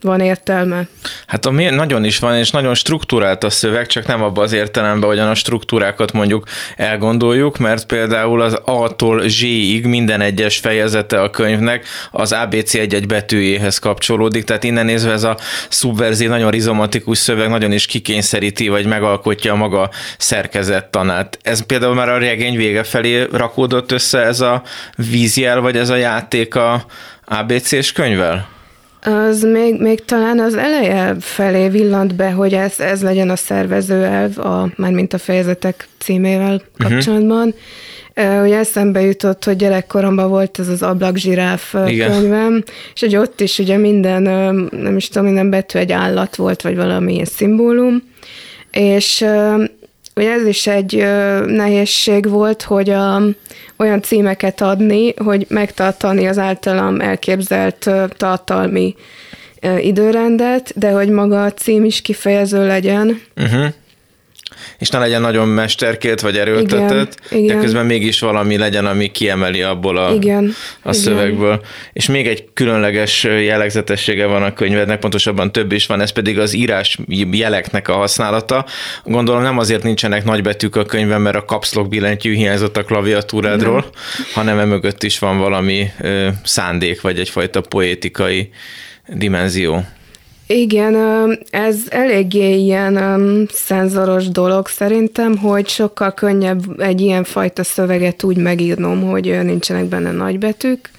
van 0.00 0.20
értelme. 0.20 0.86
Hát 1.26 1.46
a 1.46 1.50
nagyon 1.50 2.04
is 2.04 2.18
van, 2.18 2.36
és 2.36 2.50
nagyon 2.50 2.74
struktúrált 2.74 3.44
a 3.44 3.50
szöveg, 3.50 3.86
csak 3.86 4.06
nem 4.06 4.22
abban 4.22 4.44
az 4.44 4.52
értelemben, 4.52 5.08
hogyan 5.08 5.28
a 5.28 5.34
struktúrákat 5.34 6.12
mondjuk 6.12 6.46
elgondoljuk, 6.76 7.58
mert 7.58 7.86
például 7.86 8.40
az 8.40 8.60
A-tól 8.64 9.28
Z-ig 9.28 9.86
minden 9.86 10.20
egyes 10.20 10.58
fejezete 10.58 11.22
a 11.22 11.30
könyvnek 11.30 11.86
az 12.10 12.32
ABC 12.32 12.74
egy-egy 12.74 13.06
betűjéhez 13.06 13.78
kapcsolódik, 13.78 14.44
tehát 14.44 14.64
innen 14.64 14.84
nézve 14.84 15.12
ez 15.12 15.22
a 15.22 15.38
szubverzív, 15.68 16.28
nagyon 16.28 16.50
rizomatikus 16.50 17.18
szöveg 17.18 17.48
nagyon 17.48 17.72
is 17.72 17.86
kikényszeríti, 17.86 18.68
vagy 18.68 18.86
megalkotja 18.86 19.52
a 19.52 19.56
maga 19.56 19.90
szerkezettanát. 20.18 21.38
Ez 21.42 21.66
például 21.66 21.94
már 21.94 22.08
a 22.08 22.18
regény 22.18 22.56
vége 22.56 22.82
felé 22.82 23.26
rakódott 23.32 23.92
össze 23.92 24.18
ez 24.18 24.40
a 24.40 24.62
vízjel, 24.96 25.60
vagy 25.60 25.76
ez 25.76 25.88
a 25.88 25.96
játék 25.96 26.54
a 26.54 26.84
ABC-s 27.24 27.92
könyvvel? 27.92 28.55
Az 29.06 29.42
még, 29.42 29.80
még 29.80 30.04
talán 30.04 30.38
az 30.38 30.54
eleje 30.54 31.16
felé 31.20 31.68
villant 31.68 32.14
be, 32.14 32.30
hogy 32.30 32.54
ez, 32.54 32.80
ez 32.80 33.02
legyen 33.02 33.30
a 33.30 33.36
szervezőelv, 33.36 34.38
a, 34.38 34.68
mármint 34.76 35.12
a 35.12 35.18
fejezetek 35.18 35.88
címével 35.98 36.62
mhm. 36.78 36.88
kapcsolatban. 36.88 37.54
Uh-huh. 38.14 38.44
Ugye 38.44 38.58
eszembe 38.58 39.00
jutott, 39.00 39.44
hogy 39.44 39.56
gyerekkoromban 39.56 40.28
volt 40.28 40.58
ez 40.58 40.68
az 40.68 40.82
ablakzsiráf 40.82 41.74
Igen. 41.86 42.10
könyvem, 42.10 42.62
és 42.94 43.00
hogy 43.00 43.16
ott 43.16 43.40
is 43.40 43.58
ugye 43.58 43.76
minden, 43.76 44.22
nem 44.70 44.96
is 44.96 45.08
tudom, 45.08 45.24
minden 45.24 45.50
betű 45.50 45.78
egy 45.78 45.92
állat 45.92 46.36
volt, 46.36 46.62
vagy 46.62 46.76
valamilyen 46.76 47.24
szimbólum, 47.24 48.02
és 48.70 49.24
ugye 50.16 50.32
ez 50.32 50.46
is 50.46 50.66
egy 50.66 50.96
nehézség 51.46 52.28
volt, 52.28 52.62
hogy 52.62 52.90
a, 52.90 53.22
olyan 53.76 54.02
címeket 54.02 54.60
adni, 54.60 55.14
hogy 55.16 55.46
megtartani 55.48 56.26
az 56.26 56.38
általam 56.38 57.00
elképzelt 57.00 57.90
tartalmi 58.16 58.94
időrendet, 59.80 60.72
de 60.78 60.90
hogy 60.90 61.08
maga 61.08 61.44
a 61.44 61.52
cím 61.52 61.84
is 61.84 62.02
kifejező 62.02 62.66
legyen. 62.66 63.20
Uh-huh 63.36 63.72
és 64.78 64.88
ne 64.88 64.98
legyen 64.98 65.20
nagyon 65.20 65.48
mesterkélt 65.48 66.20
vagy 66.20 66.38
erőltetett, 66.38 67.18
igen, 67.30 67.42
igen. 67.42 67.56
de 67.56 67.62
közben 67.62 67.86
mégis 67.86 68.20
valami 68.20 68.56
legyen, 68.56 68.86
ami 68.86 69.10
kiemeli 69.10 69.62
abból 69.62 69.96
a, 69.96 70.14
igen, 70.14 70.54
a 70.82 70.92
szövegből. 70.92 71.52
Igen. 71.52 71.64
És 71.92 72.06
még 72.06 72.26
egy 72.26 72.44
különleges 72.54 73.24
jellegzetessége 73.24 74.26
van 74.26 74.42
a 74.42 74.52
könyvednek, 74.52 74.98
pontosabban 74.98 75.52
több 75.52 75.72
is 75.72 75.86
van, 75.86 76.00
ez 76.00 76.10
pedig 76.10 76.38
az 76.38 76.54
írás 76.54 76.98
jeleknek 77.30 77.88
a 77.88 77.92
használata. 77.92 78.66
Gondolom 79.04 79.42
nem 79.42 79.58
azért 79.58 79.82
nincsenek 79.82 80.24
nagybetűk 80.24 80.76
a 80.76 80.84
könyvben, 80.84 81.20
mert 81.20 81.36
a 81.36 81.44
kapszlok 81.44 81.88
billentyű 81.88 82.34
hiányzott 82.34 82.76
a 82.76 82.84
klaviatúrádról, 82.84 83.80
nem. 83.80 84.26
hanem 84.34 84.58
emögött 84.58 85.02
is 85.02 85.18
van 85.18 85.38
valami 85.38 85.86
ö, 86.00 86.28
szándék, 86.44 87.00
vagy 87.00 87.18
egyfajta 87.18 87.60
poétikai 87.60 88.50
dimenzió. 89.08 89.84
Igen, 90.46 90.96
ez 91.50 91.76
eléggé 91.88 92.56
ilyen 92.56 93.48
szenzoros 93.52 94.28
dolog 94.28 94.66
szerintem, 94.66 95.38
hogy 95.38 95.68
sokkal 95.68 96.14
könnyebb 96.14 96.80
egy 96.80 97.00
ilyen 97.00 97.24
fajta 97.24 97.64
szöveget 97.64 98.22
úgy 98.22 98.36
megírnom, 98.36 99.02
hogy 99.02 99.38
nincsenek 99.42 99.84
benne 99.84 100.12
nagybetűk. 100.12 100.90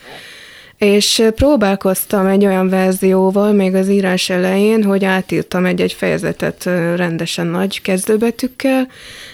És 0.77 1.23
próbálkoztam 1.35 2.25
egy 2.25 2.45
olyan 2.45 2.69
verzióval 2.69 3.51
még 3.51 3.75
az 3.75 3.89
írás 3.89 4.29
elején, 4.29 4.83
hogy 4.83 5.05
átírtam 5.05 5.65
egy-egy 5.65 5.93
fejezetet 5.93 6.63
rendesen 6.95 7.47
nagy 7.47 7.81
kezdőbetűkkel, 7.81 8.87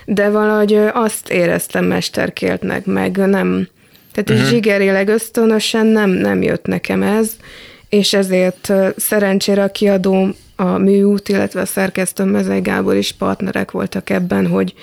de 0.06 0.30
valahogy 0.30 0.80
azt 0.94 1.30
éreztem 1.30 1.86
mesterkéltnek, 1.86 2.86
meg 2.86 3.18
nem, 3.18 3.68
tehát 4.14 4.30
uh-huh. 4.30 4.48
zsigerileg 4.48 5.08
ösztönösen 5.08 5.86
nem, 5.86 6.10
nem 6.10 6.42
jött 6.42 6.66
nekem 6.66 7.02
ez, 7.02 7.36
és 7.94 8.14
ezért 8.14 8.74
szerencsére 8.98 9.64
a 9.64 9.72
kiadó, 9.72 10.36
a 10.56 10.78
műút, 10.78 11.30
illetve 11.30 11.62
a 11.62 11.66
szerkesztő 11.66 12.24
Mezei 12.24 12.62
Gábor 12.62 12.96
is 12.96 13.12
partnerek 13.12 13.72
voltak 13.72 14.10
ebben, 14.10 14.48
hogy 14.48 14.74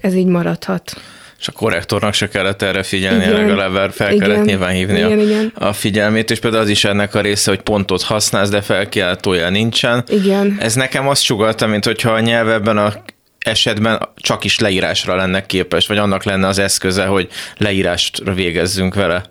ez 0.00 0.14
így 0.14 0.26
maradhat. 0.26 1.00
És 1.38 1.48
a 1.48 1.52
korrektornak 1.52 2.14
se 2.14 2.28
kellett 2.28 2.62
erre 2.62 2.82
figyelni, 2.82 3.24
igen, 3.24 3.34
legalább 3.34 3.90
fel 3.90 4.12
igen, 4.12 4.28
kellett 4.28 4.44
nyilván 4.44 4.72
hívni 4.72 4.98
igen, 4.98 5.18
a, 5.18 5.22
igen. 5.22 5.52
a 5.54 5.72
figyelmét, 5.72 6.30
és 6.30 6.38
például 6.38 6.62
az 6.62 6.68
is 6.68 6.84
ennek 6.84 7.14
a 7.14 7.20
része, 7.20 7.50
hogy 7.50 7.60
pontot 7.60 8.02
használsz, 8.02 8.48
de 8.48 8.60
felkiáltója 8.60 9.50
nincsen. 9.50 10.04
Igen. 10.08 10.56
Ez 10.60 10.74
nekem 10.74 11.08
azt 11.08 11.22
sugalta, 11.22 11.66
mint 11.66 11.84
hogyha 11.84 12.10
a 12.10 12.20
nyelv 12.20 12.48
ebben 12.48 12.78
a 12.78 12.92
esetben 13.38 14.08
csak 14.16 14.44
is 14.44 14.58
leírásra 14.58 15.16
lenne 15.16 15.46
képes, 15.46 15.86
vagy 15.86 15.98
annak 15.98 16.24
lenne 16.24 16.46
az 16.46 16.58
eszköze, 16.58 17.04
hogy 17.04 17.28
leírást 17.56 18.22
végezzünk 18.34 18.94
vele. 18.94 19.22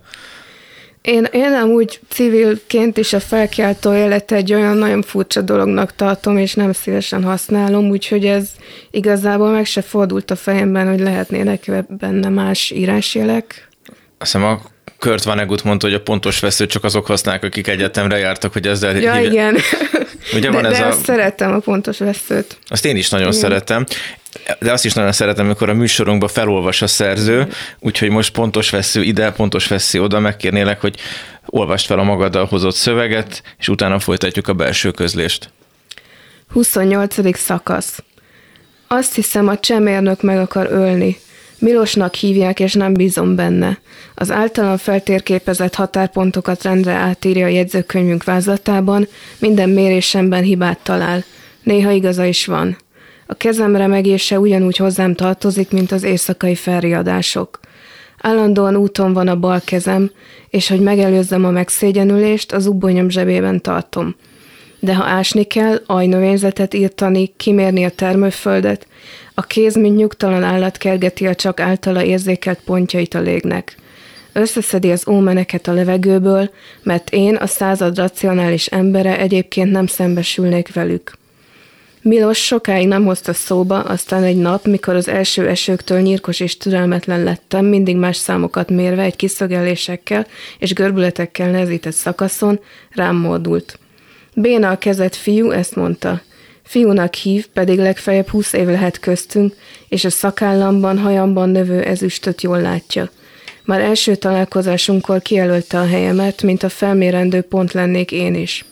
Én, 1.08 1.26
én 1.32 1.52
amúgy 1.52 2.00
civilként 2.08 2.96
is 2.96 3.12
a 3.12 3.20
felkiáltó 3.20 3.94
élet 3.94 4.32
egy 4.32 4.52
olyan 4.52 4.76
nagyon 4.76 5.02
furcsa 5.02 5.40
dolognak 5.40 5.94
tartom, 5.96 6.38
és 6.38 6.54
nem 6.54 6.72
szívesen 6.72 7.22
használom, 7.22 7.88
úgyhogy 7.88 8.26
ez 8.26 8.48
igazából 8.90 9.50
meg 9.50 9.64
se 9.64 9.82
fordult 9.82 10.30
a 10.30 10.36
fejemben, 10.36 10.88
hogy 10.88 11.00
lehetnének 11.00 11.84
benne 11.88 12.28
más 12.28 12.70
írásjelek. 12.70 13.68
Azt 14.18 14.32
hiszem 14.32 14.48
a 14.48 14.60
Kurt 14.98 15.22
Vonnegut 15.24 15.64
mondta, 15.64 15.86
hogy 15.86 15.94
a 15.94 16.00
pontos 16.00 16.40
veszőt 16.40 16.70
csak 16.70 16.84
azok 16.84 17.06
használják, 17.06 17.44
akik 17.44 17.66
egyetemre 17.66 18.18
jártak, 18.18 18.52
hogy 18.52 18.66
ezzel 18.66 18.96
Ja, 18.96 19.14
hív... 19.14 19.30
igen. 19.30 19.56
Ugye 20.32 20.40
de, 20.40 20.50
van 20.50 20.64
ez 20.66 20.78
de 20.78 20.84
a... 20.84 20.88
azt 20.88 21.04
szerettem 21.04 21.52
a 21.52 21.58
pontos 21.58 21.98
veszőt. 21.98 22.58
Azt 22.66 22.84
én 22.84 22.96
is 22.96 23.08
nagyon 23.08 23.28
Igen. 23.28 23.40
szeretem, 23.40 23.86
de 24.58 24.72
azt 24.72 24.84
is 24.84 24.92
nagyon 24.92 25.12
szeretem, 25.12 25.44
amikor 25.44 25.68
a 25.68 25.74
műsorunkba 25.74 26.28
felolvas 26.28 26.82
a 26.82 26.86
szerző, 26.86 27.48
úgyhogy 27.78 28.10
most 28.10 28.32
pontos 28.32 28.70
vesző 28.70 29.02
ide, 29.02 29.32
pontos 29.32 29.66
vesző 29.66 30.02
oda, 30.02 30.20
megkérnélek, 30.20 30.80
hogy 30.80 31.00
olvast 31.46 31.86
fel 31.86 31.98
a 31.98 32.02
magaddal 32.02 32.44
hozott 32.44 32.74
szöveget, 32.74 33.42
és 33.58 33.68
utána 33.68 33.98
folytatjuk 33.98 34.48
a 34.48 34.52
belső 34.52 34.90
közlést. 34.90 35.50
28. 36.52 37.38
szakasz. 37.38 38.02
Azt 38.86 39.14
hiszem, 39.14 39.48
a 39.48 39.58
csemérnök 39.58 40.22
meg 40.22 40.38
akar 40.38 40.66
ölni. 40.70 41.18
Milosnak 41.58 42.14
hívják, 42.14 42.60
és 42.60 42.72
nem 42.72 42.92
bízom 42.94 43.34
benne. 43.34 43.78
Az 44.14 44.30
általam 44.30 44.76
feltérképezett 44.76 45.74
határpontokat 45.74 46.62
rendre 46.62 46.92
átírja 46.92 47.44
a 47.44 47.48
jegyzőkönyvünk 47.48 48.24
vázlatában, 48.24 49.08
minden 49.38 49.68
mérésemben 49.68 50.42
hibát 50.42 50.78
talál. 50.82 51.24
Néha 51.62 51.90
igaza 51.90 52.24
is 52.24 52.46
van. 52.46 52.76
A 53.30 53.34
kezem 53.34 53.76
remegése 53.76 54.38
ugyanúgy 54.38 54.76
hozzám 54.76 55.14
tartozik, 55.14 55.70
mint 55.70 55.92
az 55.92 56.02
éjszakai 56.02 56.54
felriadások. 56.54 57.60
Állandóan 58.20 58.76
úton 58.76 59.12
van 59.12 59.28
a 59.28 59.38
bal 59.38 59.60
kezem, 59.64 60.10
és 60.50 60.68
hogy 60.68 60.80
megelőzzem 60.80 61.44
a 61.44 61.50
megszégyenülést, 61.50 62.52
az 62.52 62.66
ubbonyom 62.66 63.08
zsebében 63.08 63.60
tartom. 63.60 64.16
De 64.80 64.94
ha 64.94 65.04
ásni 65.04 65.44
kell, 65.44 65.82
ajnövényzetet 65.86 66.74
írtani, 66.74 67.32
kimérni 67.36 67.84
a 67.84 67.90
termőföldet, 67.90 68.86
a 69.34 69.42
kéz, 69.42 69.76
mint 69.76 69.96
nyugtalan 69.96 70.42
állat 70.42 70.76
kergeti 70.76 71.26
a 71.26 71.34
csak 71.34 71.60
általa 71.60 72.04
érzékelt 72.04 72.60
pontjait 72.64 73.14
a 73.14 73.20
légnek. 73.20 73.76
Összeszedi 74.32 74.90
az 74.90 75.08
ómeneket 75.08 75.68
a 75.68 75.72
levegőből, 75.72 76.50
mert 76.82 77.10
én, 77.10 77.34
a 77.34 77.46
század 77.46 77.96
racionális 77.96 78.66
embere 78.66 79.18
egyébként 79.18 79.70
nem 79.70 79.86
szembesülnék 79.86 80.74
velük. 80.74 81.18
Milos 82.08 82.38
sokáig 82.44 82.86
nem 82.86 83.04
hozta 83.04 83.32
szóba, 83.32 83.80
aztán 83.80 84.22
egy 84.22 84.36
nap, 84.36 84.66
mikor 84.66 84.94
az 84.94 85.08
első 85.08 85.48
esőktől 85.48 86.00
nyírkos 86.00 86.40
és 86.40 86.56
türelmetlen 86.56 87.22
lettem, 87.22 87.64
mindig 87.64 87.96
más 87.96 88.16
számokat 88.16 88.70
mérve 88.70 89.02
egy 89.02 89.16
kiszögelésekkel 89.16 90.26
és 90.58 90.72
görbületekkel 90.72 91.50
nehezített 91.50 91.92
szakaszon, 91.92 92.60
rám 92.90 93.16
mordult. 93.16 93.78
Béna 94.34 94.70
a 94.70 94.78
kezet 94.78 95.16
fiú, 95.16 95.50
ezt 95.50 95.76
mondta. 95.76 96.20
Fiúnak 96.62 97.14
hív, 97.14 97.46
pedig 97.46 97.78
legfeljebb 97.78 98.28
húsz 98.28 98.52
év 98.52 98.66
lehet 98.66 99.00
köztünk, 99.00 99.54
és 99.88 100.04
a 100.04 100.10
szakállamban, 100.10 100.98
hajamban 100.98 101.50
növő 101.50 101.82
ezüstöt 101.82 102.42
jól 102.42 102.60
látja. 102.60 103.10
Már 103.64 103.80
első 103.80 104.14
találkozásunkkor 104.14 105.22
kijelölte 105.22 105.78
a 105.78 105.86
helyemet, 105.86 106.42
mint 106.42 106.62
a 106.62 106.68
felmérendő 106.68 107.40
pont 107.40 107.72
lennék 107.72 108.12
én 108.12 108.34
is. 108.34 108.64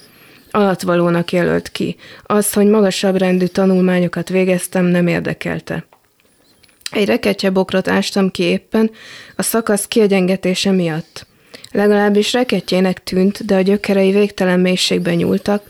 Alatvalónak 0.56 1.32
jelölt 1.32 1.68
ki. 1.68 1.96
Az, 2.22 2.52
hogy 2.52 2.66
magasabb 2.66 3.16
rendű 3.16 3.46
tanulmányokat 3.46 4.28
végeztem, 4.28 4.84
nem 4.84 5.06
érdekelte. 5.06 5.86
Egy 6.90 7.06
reketje 7.06 7.50
bokrot 7.50 7.88
ástam 7.88 8.30
ki 8.30 8.42
éppen, 8.42 8.90
a 9.36 9.42
szakasz 9.42 9.86
kiegyengetése 9.86 10.70
miatt. 10.70 11.26
Legalábbis 11.72 12.32
reketjének 12.32 13.02
tűnt, 13.02 13.44
de 13.44 13.54
a 13.54 13.60
gyökerei 13.60 14.12
végtelen 14.12 14.60
mélységbe 14.60 15.14
nyúltak, 15.14 15.62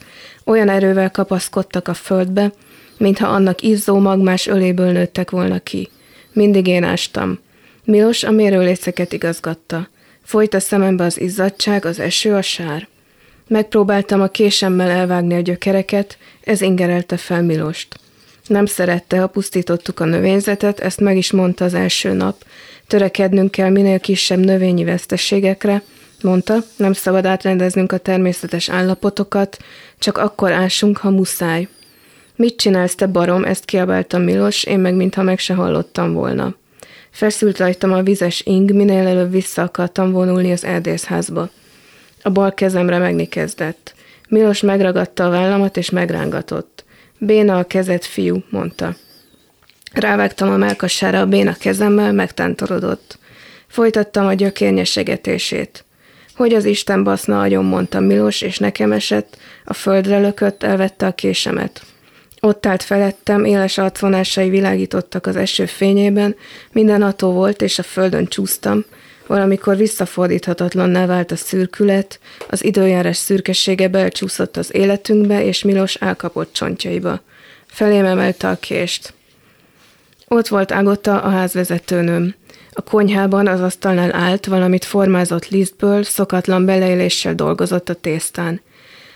olyan 0.45 0.69
erővel 0.69 1.11
kapaszkodtak 1.11 1.87
a 1.87 1.93
földbe, 1.93 2.53
mintha 2.97 3.27
annak 3.27 3.61
izzó 3.61 3.99
magmás 3.99 4.47
öléből 4.47 4.91
nőttek 4.91 5.31
volna 5.31 5.59
ki. 5.59 5.89
Mindig 6.33 6.67
én 6.67 6.83
ástam. 6.83 7.39
Milos 7.83 8.23
a 8.23 8.31
mérőléceket 8.31 9.13
igazgatta. 9.13 9.89
Folyt 10.23 10.53
a 10.53 10.59
szemembe 10.59 11.03
az 11.03 11.19
izzadság, 11.19 11.85
az 11.85 11.99
eső, 11.99 12.33
a 12.33 12.41
sár. 12.41 12.87
Megpróbáltam 13.47 14.21
a 14.21 14.27
késemmel 14.27 14.89
elvágni 14.89 15.33
a 15.33 15.39
gyökereket, 15.39 16.17
ez 16.43 16.61
ingerelte 16.61 17.17
fel 17.17 17.41
Milost. 17.41 17.99
Nem 18.47 18.65
szerette, 18.65 19.19
ha 19.19 19.27
pusztítottuk 19.27 19.99
a 19.99 20.05
növényzetet, 20.05 20.79
ezt 20.79 20.99
meg 20.99 21.17
is 21.17 21.31
mondta 21.31 21.65
az 21.65 21.73
első 21.73 22.13
nap. 22.13 22.45
Törekednünk 22.87 23.51
kell 23.51 23.69
minél 23.69 23.99
kisebb 23.99 24.39
növényi 24.39 24.83
veszteségekre, 24.83 25.83
mondta, 26.21 26.57
nem 26.75 26.93
szabad 26.93 27.25
átrendeznünk 27.25 27.91
a 27.91 27.97
természetes 27.97 28.69
állapotokat, 28.69 29.57
csak 29.99 30.17
akkor 30.17 30.51
ásunk, 30.51 30.97
ha 30.97 31.09
muszáj. 31.09 31.67
Mit 32.35 32.55
csinálsz, 32.55 32.95
te 32.95 33.07
barom? 33.07 33.43
Ezt 33.43 33.65
kiabálta 33.65 34.17
Milos, 34.17 34.63
én 34.63 34.79
meg 34.79 34.95
mintha 34.95 35.21
meg 35.21 35.39
se 35.39 35.53
hallottam 35.53 36.13
volna. 36.13 36.55
Feszült 37.09 37.57
rajtam 37.57 37.93
a 37.93 38.01
vizes 38.01 38.41
ing, 38.45 38.73
minél 38.73 39.07
előbb 39.07 39.31
vissza 39.31 39.61
akartam 39.61 40.11
vonulni 40.11 40.51
az 40.51 40.63
erdészházba. 40.63 41.49
A 42.27 42.29
bal 42.29 42.53
kezemre 42.53 42.97
megni 42.97 43.27
kezdett. 43.27 43.93
Milos 44.29 44.61
megragadta 44.61 45.25
a 45.25 45.29
vállamat 45.29 45.77
és 45.77 45.89
megrángatott. 45.89 46.83
Béna 47.17 47.57
a 47.57 47.63
kezed, 47.63 48.03
fiú, 48.03 48.43
mondta. 48.49 48.95
Rávágtam 49.93 50.49
a 50.49 50.57
melkassára 50.57 51.19
a 51.19 51.25
béna 51.25 51.53
kezemmel, 51.53 52.11
megtántorodott. 52.11 53.19
Folytattam 53.67 54.25
a 54.25 54.33
gyökérnyesegetését. 54.33 55.85
Hogy 56.35 56.53
az 56.53 56.65
Isten 56.65 57.03
baszna 57.03 57.41
agyon, 57.41 57.65
mondta 57.65 57.99
Milos, 57.99 58.41
és 58.41 58.57
nekem 58.57 58.91
esett, 58.91 59.37
a 59.65 59.73
földre 59.73 60.19
lökött, 60.19 60.63
elvette 60.63 61.05
a 61.05 61.13
késemet. 61.13 61.81
Ott 62.39 62.65
állt 62.65 62.83
felettem, 62.83 63.45
éles 63.45 63.77
arcvonásai 63.77 64.49
világítottak 64.49 65.25
az 65.25 65.35
eső 65.35 65.65
fényében, 65.65 66.35
minden 66.71 67.01
ató 67.01 67.31
volt, 67.31 67.61
és 67.61 67.79
a 67.79 67.83
földön 67.83 68.27
csúsztam, 68.27 68.85
valamikor 69.27 69.77
visszafordíthatatlanná 69.77 71.05
vált 71.05 71.31
a 71.31 71.35
szürkület, 71.35 72.19
az 72.49 72.63
időjárás 72.63 73.17
szürkesége 73.17 73.87
belcsúszott 73.87 74.57
az 74.57 74.75
életünkbe, 74.75 75.43
és 75.43 75.63
Milos 75.63 75.95
elkapott 75.95 76.53
csontjaiba. 76.53 77.21
Felém 77.65 78.05
emelte 78.05 78.49
a 78.49 78.55
kést. 78.55 79.13
Ott 80.27 80.47
volt 80.47 80.71
Agota, 80.71 81.21
a 81.21 81.29
házvezetőnőm. 81.29 82.35
A 82.71 82.81
konyhában 82.81 83.47
az 83.47 83.61
asztalnál 83.61 84.15
állt, 84.15 84.45
valamit 84.45 84.85
formázott 84.85 85.47
lisztből, 85.47 86.03
szokatlan 86.03 86.65
beleéléssel 86.65 87.35
dolgozott 87.35 87.89
a 87.89 87.93
tésztán. 87.93 88.61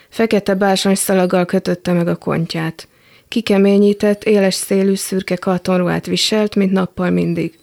Fekete 0.09 0.53
bársony 0.53 0.95
szalaggal 0.95 1.45
kötötte 1.45 1.93
meg 1.93 2.07
a 2.07 2.15
kontját. 2.15 2.87
Kikeményített, 3.27 4.23
éles 4.23 4.53
szélű 4.53 4.95
szürke 4.95 5.35
kartonruhát 5.35 6.05
viselt, 6.05 6.55
mint 6.55 6.71
nappal 6.71 7.09
mindig. 7.09 7.59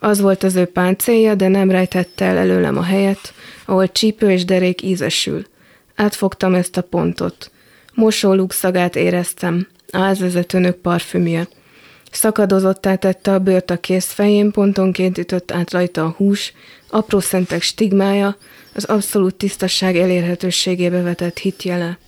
Az 0.00 0.20
volt 0.20 0.42
az 0.42 0.56
ő 0.56 0.64
páncélja, 0.64 1.34
de 1.34 1.48
nem 1.48 1.70
rejtette 1.70 2.24
el 2.24 2.36
előlem 2.36 2.78
a 2.78 2.82
helyet, 2.82 3.34
ahol 3.64 3.92
csípő 3.92 4.30
és 4.30 4.44
derék 4.44 4.82
ízesül. 4.82 5.46
Átfogtam 5.94 6.54
ezt 6.54 6.76
a 6.76 6.82
pontot. 6.82 7.50
Mosóluk 7.94 8.52
szagát 8.52 8.96
éreztem, 8.96 9.66
a 9.90 9.98
házvezetőnök 9.98 10.76
parfümje. 10.76 11.48
Szakadozottá 12.10 12.94
tette 12.94 13.32
a 13.34 13.38
bőrt 13.38 13.70
a 13.70 13.76
készfején, 13.76 14.50
pontonként 14.50 15.18
ütött 15.18 15.52
át 15.52 15.70
rajta 15.70 16.04
a 16.04 16.14
hús, 16.16 16.52
apró 16.90 17.20
szentek 17.20 17.62
stigmája, 17.62 18.36
az 18.74 18.84
abszolút 18.84 19.34
tisztaság 19.34 19.96
elérhetőségébe 19.96 21.02
vetett 21.02 21.38
hitjele. 21.38 21.98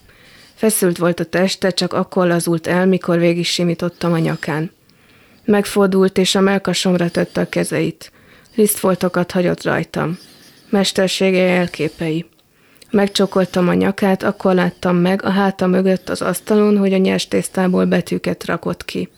Feszült 0.55 0.99
volt 0.99 1.21
a 1.21 1.25
teste, 1.25 1.71
csak 1.71 1.93
akkor 1.93 2.27
lazult 2.27 2.67
el, 2.67 2.87
mikor 2.87 3.19
végig 3.19 3.45
simítottam 3.45 4.13
a 4.13 4.19
nyakán. 4.19 4.71
Megfordult, 5.45 6.19
és 6.19 6.35
a 6.35 6.41
melkasomra 6.41 7.11
tette 7.11 7.41
a 7.41 7.49
kezeit. 7.49 8.13
Lisztfoltokat 8.55 9.31
hagyott 9.31 9.63
rajtam. 9.63 10.19
Mestersége 10.69 11.43
jelképei. 11.43 12.27
Megcsokoltam 12.91 13.69
a 13.69 13.75
nyakát, 13.75 14.23
akkor 14.23 14.55
láttam 14.55 14.97
meg 14.97 15.25
a 15.25 15.31
háta 15.31 15.67
mögött 15.67 16.09
az 16.09 16.23
asztalon, 16.23 16.77
hogy 16.77 16.93
a 16.93 16.97
nyers 16.97 17.29
tésztából 17.29 17.85
betűket 17.85 18.45
rakott 18.45 18.85
ki. 18.85 19.09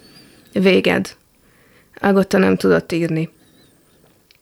Véged. 0.52 1.16
Ágotta 2.00 2.38
nem 2.38 2.56
tudott 2.56 2.92
írni. 2.92 3.30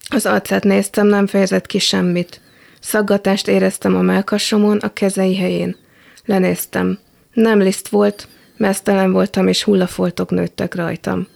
Az 0.09 0.27
arcát 0.27 0.65
néztem, 0.65 1.07
nem 1.07 1.27
fejezett 1.27 1.67
ki 1.67 1.79
semmit. 1.79 2.41
Szaggatást 2.81 3.49
éreztem 3.49 3.97
a 3.97 4.01
melkasomon, 4.01 4.79
a 4.79 4.93
kezei 4.93 5.37
helyén. 5.37 5.77
Lenéztem. 6.25 6.99
Nem 7.33 7.59
liszt 7.59 7.89
volt, 7.89 8.29
mesztelen 8.57 9.13
voltam, 9.13 9.49
és 9.49 9.63
hullafoltok 9.63 10.31
nőttek 10.31 10.75
rajtam. 10.75 11.27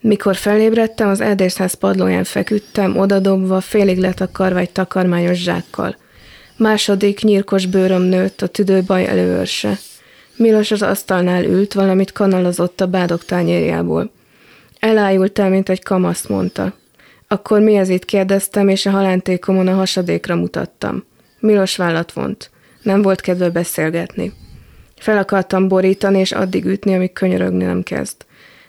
Mikor 0.00 0.36
felébredtem, 0.36 1.08
az 1.08 1.20
erdészház 1.20 1.74
padlóján 1.74 2.24
feküdtem, 2.24 2.98
odadobva, 2.98 3.60
félig 3.60 3.98
letakarva 3.98 4.58
egy 4.58 4.70
takarmányos 4.70 5.38
zsákkal. 5.38 5.96
Második 6.56 7.22
nyírkos 7.22 7.66
bőröm 7.66 8.02
nőtt, 8.02 8.42
a 8.42 8.46
tüdőbaj 8.46 9.06
előörse. 9.06 9.78
Milos 10.36 10.70
az 10.70 10.82
asztalnál 10.82 11.44
ült, 11.44 11.72
valamit 11.72 12.12
kanalazott 12.12 12.80
a 12.80 12.86
bádok 12.86 13.24
tányérjából. 13.24 14.10
Elájult 14.78 15.38
el, 15.38 15.50
mint 15.50 15.68
egy 15.68 15.82
kamasz, 15.82 16.26
mondta. 16.26 16.72
Akkor 17.28 17.60
mi 17.60 17.76
ez 17.76 17.88
itt 17.88 18.04
kérdeztem, 18.04 18.68
és 18.68 18.86
a 18.86 18.90
halántékomon 18.90 19.66
a 19.66 19.74
hasadékra 19.74 20.34
mutattam. 20.36 21.04
Milos 21.38 21.76
vállat 21.76 22.12
vont. 22.12 22.50
Nem 22.82 23.02
volt 23.02 23.20
kedve 23.20 23.50
beszélgetni. 23.50 24.32
Fel 24.96 25.18
akartam 25.18 25.68
borítani, 25.68 26.18
és 26.18 26.32
addig 26.32 26.64
ütni, 26.64 26.94
amíg 26.94 27.12
könyörögni 27.12 27.64
nem 27.64 27.82
kezd. 27.82 28.16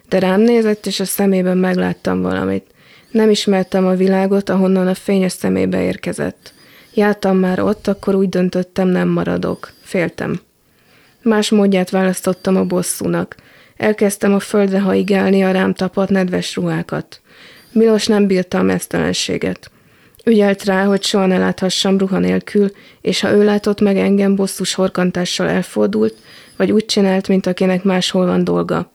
De 0.10 0.19
rám 0.19 0.41
nézett, 0.41 0.86
és 0.86 1.00
a 1.00 1.06
szemében 1.06 1.58
megláttam 1.58 2.22
valamit. 2.22 2.65
Nem 3.12 3.30
ismertem 3.30 3.86
a 3.86 3.95
világot, 3.95 4.50
ahonnan 4.50 4.88
a 4.88 4.93
fényes 4.93 5.32
szemébe 5.32 5.84
érkezett. 5.84 6.54
Jártam 6.93 7.38
már 7.38 7.60
ott, 7.60 7.88
akkor 7.88 8.15
úgy 8.15 8.30
döntöttem, 8.30 8.88
nem 8.88 9.08
maradok. 9.08 9.72
Féltem. 9.82 10.39
Más 11.22 11.50
módját 11.50 11.89
választottam 11.89 12.56
a 12.56 12.63
bosszúnak. 12.63 13.36
Elkezdtem 13.78 14.34
a 14.34 14.39
földre 14.39 14.80
haigálni 14.80 15.43
a 15.43 15.52
rám 15.52 15.74
tapadt 15.74 16.10
nedves 16.10 16.56
ruhákat. 16.56 17.22
Milos 17.72 18.08
nem 18.08 18.28
bírta 18.28 18.58
a 18.58 18.63
mesztelenséget. 18.63 19.72
Ügyelt 20.26 20.63
rá, 20.63 20.84
hogy 20.84 21.04
soha 21.04 21.26
ne 21.26 21.38
láthassam 21.38 21.98
ruha 21.98 22.19
nélkül, 22.19 22.72
és 23.02 23.19
ha 23.19 23.32
ő 23.32 23.43
látott 23.43 23.82
meg 23.82 23.98
engem 23.98 24.36
bosszus 24.36 24.74
horkantással 24.74 25.48
elfordult, 25.48 26.15
vagy 26.58 26.72
úgy 26.72 26.86
csinált, 26.86 27.28
mint 27.28 27.48
akinek 27.48 27.84
máshol 27.84 28.26
van 28.26 28.43
dolga. 28.43 28.91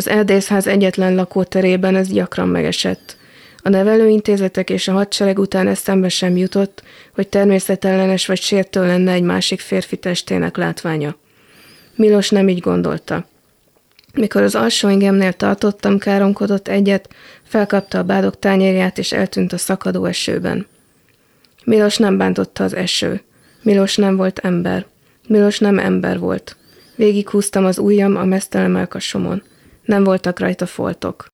Az 0.00 0.08
erdészház 0.08 0.66
egyetlen 0.66 1.14
lakóterében 1.14 1.96
ez 1.96 2.08
gyakran 2.08 2.48
megesett. 2.48 3.16
A 3.62 3.68
nevelőintézetek 3.68 4.70
és 4.70 4.88
a 4.88 4.92
hadsereg 4.92 5.38
után 5.38 5.68
eszembe 5.68 6.08
sem 6.08 6.36
jutott, 6.36 6.82
hogy 7.14 7.28
természetellenes 7.28 8.26
vagy 8.26 8.40
sértő 8.40 8.86
lenne 8.86 9.12
egy 9.12 9.22
másik 9.22 9.60
férfi 9.60 9.96
testének 9.96 10.56
látványa. 10.56 11.16
Milos 11.94 12.30
nem 12.30 12.48
így 12.48 12.60
gondolta. 12.60 13.26
Mikor 14.14 14.42
az 14.42 14.54
alsó 14.54 14.88
ingemnél 14.88 15.32
tartottam, 15.32 15.98
káromkodott 15.98 16.68
egyet, 16.68 17.08
felkapta 17.42 17.98
a 17.98 18.04
bádok 18.04 18.38
tányérját, 18.38 18.98
és 18.98 19.12
eltűnt 19.12 19.52
a 19.52 19.58
szakadó 19.58 20.04
esőben. 20.04 20.66
Milos 21.64 21.96
nem 21.96 22.16
bántotta 22.16 22.64
az 22.64 22.74
eső. 22.74 23.22
Milos 23.62 23.96
nem 23.96 24.16
volt 24.16 24.38
ember. 24.38 24.86
Milos 25.26 25.58
nem 25.58 25.78
ember 25.78 26.18
volt. 26.18 26.56
Végighúztam 26.94 27.64
az 27.64 27.78
ujjam 27.78 28.16
a 28.16 28.24
mesztelen 28.24 28.70
melkasomon. 28.70 29.42
Nem 29.90 30.04
voltak 30.04 30.38
rajta 30.38 30.66
foltok. 30.66 31.26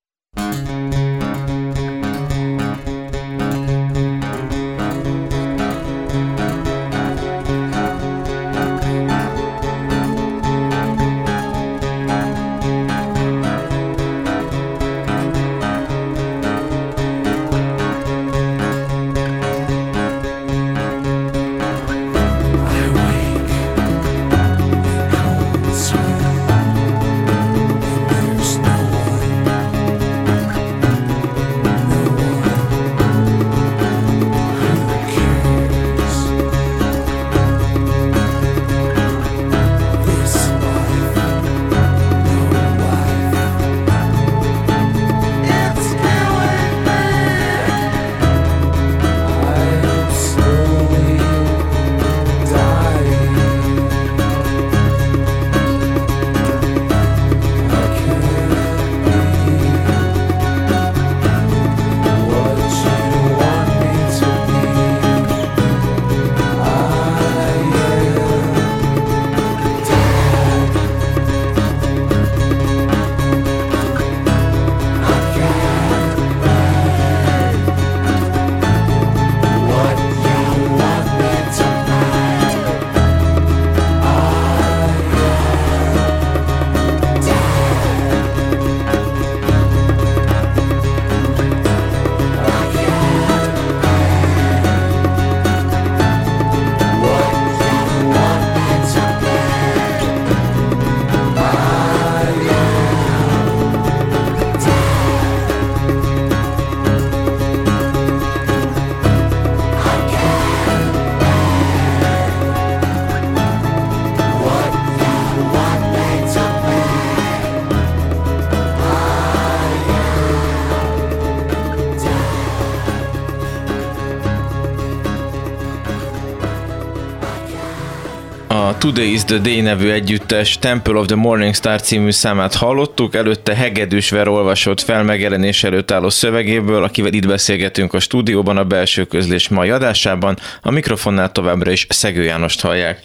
Today 128.97 129.13
is 129.13 129.25
the 129.25 129.39
Day 129.39 129.61
nevű 129.61 129.91
együttes 129.91 130.59
Temple 130.59 130.95
of 130.95 131.07
the 131.07 131.17
Morning 131.17 131.55
Star 131.55 131.81
című 131.81 132.11
számát 132.11 132.55
hallottuk, 132.55 133.15
előtte 133.15 133.55
hegedűsver 133.55 134.29
olvasott 134.29 134.81
fel 134.81 135.03
megjelenés 135.03 135.65
előtt 135.65 135.91
álló 135.91 136.09
szövegéből, 136.09 136.83
akivel 136.83 137.13
itt 137.13 137.27
beszélgetünk 137.27 137.95
a 137.95 138.01
stúdióban 138.01 138.57
a 138.57 138.65
belső 138.65 139.05
közlés 139.05 139.49
mai 139.49 139.71
adásában, 139.71 140.39
a 140.63 140.71
mikrofonnál 140.71 141.33
továbbra 141.33 141.71
is 141.71 141.87
Szegő 141.89 142.23
Jánost 142.23 142.61
hallják. 142.61 143.03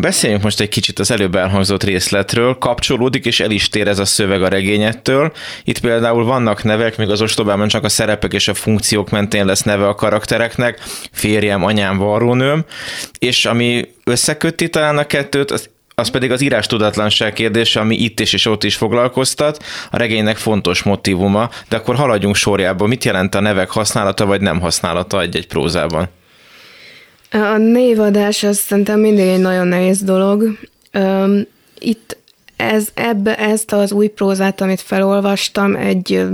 Beszéljünk 0.00 0.42
most 0.42 0.60
egy 0.60 0.68
kicsit 0.68 0.98
az 0.98 1.10
előbb 1.10 1.34
elhangzott 1.34 1.82
részletről. 1.82 2.58
Kapcsolódik 2.58 3.26
és 3.26 3.40
el 3.40 3.50
is 3.50 3.68
tér 3.68 3.88
ez 3.88 3.98
a 3.98 4.04
szöveg 4.04 4.42
a 4.42 4.48
regényettől. 4.48 5.32
Itt 5.64 5.78
például 5.78 6.24
vannak 6.24 6.62
nevek, 6.62 6.96
még 6.96 7.10
az 7.10 7.22
ostobában 7.22 7.68
csak 7.68 7.84
a 7.84 7.88
szerepek 7.88 8.32
és 8.32 8.48
a 8.48 8.54
funkciók 8.54 9.10
mentén 9.10 9.46
lesz 9.46 9.62
neve 9.62 9.88
a 9.88 9.94
karaktereknek. 9.94 10.80
Férjem, 11.12 11.64
anyám, 11.64 11.96
varrónőm. 11.96 12.64
És 13.18 13.44
ami 13.44 13.88
összekötti 14.04 14.68
talán 14.68 14.98
a 14.98 15.06
kettőt, 15.06 15.50
az 15.50 15.68
az 15.94 16.10
pedig 16.10 16.30
az 16.30 16.40
írás 16.40 16.66
tudatlanság 16.66 17.32
kérdése, 17.32 17.80
ami 17.80 17.96
itt 17.96 18.20
is 18.20 18.32
és 18.32 18.46
ott 18.46 18.64
is 18.64 18.76
foglalkoztat, 18.76 19.64
a 19.90 19.96
regénynek 19.96 20.36
fontos 20.36 20.82
motivuma, 20.82 21.50
de 21.68 21.76
akkor 21.76 21.94
haladjunk 21.94 22.34
sorjába. 22.34 22.86
Mit 22.86 23.04
jelent 23.04 23.34
a 23.34 23.40
nevek 23.40 23.70
használata 23.70 24.26
vagy 24.26 24.40
nem 24.40 24.60
használata 24.60 25.20
egy-egy 25.20 25.46
prózában? 25.46 26.08
A 27.30 27.56
névadás 27.56 28.42
az 28.42 28.56
szerintem 28.56 29.00
mindig 29.00 29.26
egy 29.26 29.40
nagyon 29.40 29.66
nehéz 29.66 30.02
dolog. 30.02 30.58
Itt 31.78 32.16
ez, 32.56 32.88
ebbe, 32.94 33.36
ezt 33.36 33.72
az 33.72 33.92
új 33.92 34.06
prózát, 34.06 34.60
amit 34.60 34.80
felolvastam, 34.80 35.76
egy 35.76 36.26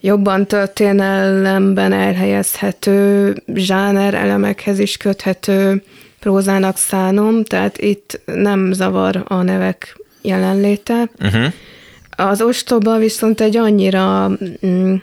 jobban 0.00 0.46
történelemben 0.46 1.92
elhelyezhető, 1.92 3.34
zsáner 3.54 4.14
elemekhez 4.14 4.78
is 4.78 4.96
köthető 4.96 5.82
prózának 6.20 6.76
szánom, 6.76 7.44
tehát 7.44 7.78
itt 7.78 8.20
nem 8.24 8.72
zavar 8.72 9.24
a 9.28 9.42
nevek 9.42 9.96
jelenléte. 10.22 11.10
Uh-huh. 11.20 11.52
Az 12.16 12.42
ostoba 12.42 12.98
viszont 12.98 13.40
egy 13.40 13.56
annyira 13.56 14.30
mm, 14.66 14.94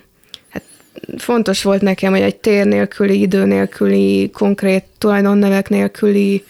fontos 1.18 1.64
volt 1.64 1.82
nekem, 1.82 2.12
hogy 2.12 2.22
egy 2.22 2.36
tér 2.36 2.66
nélküli, 2.66 3.22
idő 3.22 3.46
nélküli, 3.46 4.30
konkrét 4.30 4.84
tulajdonnevek 4.98 5.70
nélküli 5.70 6.44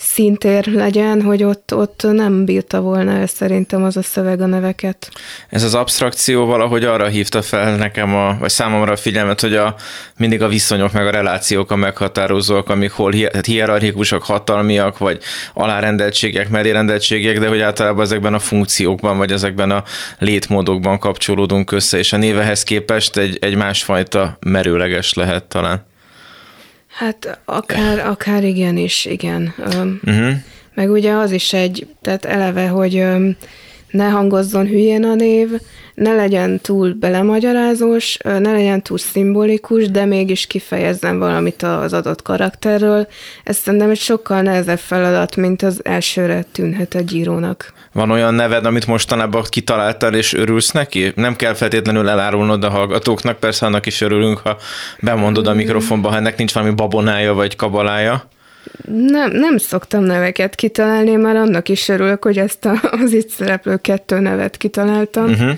szintér 0.00 0.66
legyen, 0.66 1.22
hogy 1.22 1.42
ott, 1.42 1.74
ott 1.74 2.02
nem 2.02 2.44
bírta 2.44 2.80
volna 2.80 3.12
el 3.12 3.26
szerintem 3.26 3.84
az 3.84 3.96
a 3.96 4.02
szöveg 4.02 4.40
a 4.40 4.46
neveket. 4.46 5.10
Ez 5.48 5.62
az 5.62 5.74
abstrakció 5.74 6.46
valahogy 6.46 6.84
arra 6.84 7.06
hívta 7.06 7.42
fel 7.42 7.76
nekem, 7.76 8.14
a, 8.14 8.36
vagy 8.38 8.50
számomra 8.50 8.92
a 8.92 8.96
figyelmet, 8.96 9.40
hogy 9.40 9.54
a, 9.54 9.74
mindig 10.16 10.42
a 10.42 10.48
viszonyok 10.48 10.92
meg 10.92 11.06
a 11.06 11.10
relációk 11.10 11.70
a 11.70 11.76
meghatározóak, 11.76 12.68
amik 12.68 12.90
hol 12.90 13.12
hát 13.32 13.46
hierarchikusak, 13.46 14.22
hatalmiak, 14.22 14.98
vagy 14.98 15.18
alárendeltségek, 15.54 16.48
mellérendeltségek, 16.48 17.38
de 17.38 17.48
hogy 17.48 17.60
általában 17.60 18.04
ezekben 18.04 18.34
a 18.34 18.38
funkciókban, 18.38 19.18
vagy 19.18 19.32
ezekben 19.32 19.70
a 19.70 19.84
létmódokban 20.18 20.98
kapcsolódunk 20.98 21.72
össze, 21.72 21.98
és 21.98 22.12
a 22.12 22.16
névehez 22.16 22.62
képest 22.62 23.16
egy, 23.16 23.38
egy 23.40 23.56
másfajta 23.56 24.38
merőleges 24.40 25.14
lehet 25.14 25.44
talán. 25.44 25.88
Hát 26.90 27.40
akár, 27.44 27.98
akár 27.98 28.44
igen 28.44 28.76
is, 28.76 29.04
igen. 29.04 29.54
Uh-huh. 29.58 30.32
Meg 30.74 30.90
ugye 30.90 31.12
az 31.12 31.30
is 31.30 31.52
egy, 31.52 31.86
tehát 32.02 32.24
eleve, 32.24 32.68
hogy 32.68 33.04
ne 33.90 34.08
hangozzon 34.08 34.66
hülyén 34.66 35.04
a 35.04 35.14
név, 35.14 35.48
ne 35.94 36.14
legyen 36.14 36.60
túl 36.60 36.92
belemagyarázós, 36.92 38.16
ne 38.22 38.52
legyen 38.52 38.82
túl 38.82 38.98
szimbolikus, 38.98 39.90
de 39.90 40.04
mégis 40.04 40.46
kifejezzen 40.46 41.18
valamit 41.18 41.62
az 41.62 41.92
adott 41.92 42.22
karakterről. 42.22 43.06
Ez 43.44 43.56
szerintem 43.56 43.90
egy 43.90 43.98
sokkal 43.98 44.42
nehezebb 44.42 44.78
feladat, 44.78 45.36
mint 45.36 45.62
az 45.62 45.80
elsőre 45.84 46.44
tűnhet 46.52 46.94
egy 46.94 47.14
írónak. 47.14 47.72
Van 47.92 48.10
olyan 48.10 48.34
neved, 48.34 48.64
amit 48.64 48.86
mostanában 48.86 49.42
kitaláltál, 49.48 50.14
és 50.14 50.32
örülsz 50.32 50.70
neki? 50.70 51.12
Nem 51.14 51.36
kell 51.36 51.54
feltétlenül 51.54 52.08
elárulnod 52.08 52.64
a 52.64 52.70
hallgatóknak, 52.70 53.38
persze 53.38 53.66
annak 53.66 53.86
is 53.86 54.00
örülünk, 54.00 54.38
ha 54.38 54.56
bemondod 55.00 55.46
a 55.46 55.54
mikrofonba, 55.54 56.08
ha 56.08 56.16
ennek 56.16 56.36
nincs 56.36 56.52
valami 56.52 56.74
babonája 56.74 57.34
vagy 57.34 57.56
kabalája. 57.56 58.28
Nem, 58.88 59.30
nem 59.30 59.58
szoktam 59.58 60.02
neveket 60.02 60.54
kitalálni, 60.54 61.16
már 61.16 61.36
annak 61.36 61.68
is 61.68 61.88
örülök, 61.88 62.24
hogy 62.24 62.38
ezt 62.38 62.64
a, 62.64 62.80
az 63.04 63.12
itt 63.12 63.28
szereplő 63.28 63.76
kettő 63.76 64.18
nevet 64.18 64.56
kitaláltam. 64.56 65.24
Uh-huh. 65.24 65.56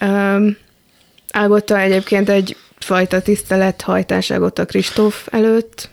Um, 0.00 0.56
Ágota 1.32 1.80
egyébként 1.80 2.28
egy 2.28 2.56
fajta 2.78 3.20
tisztelethajtás 3.20 4.30
Ágota 4.30 4.64
Kristóf 4.64 5.26
előtt. 5.30 5.88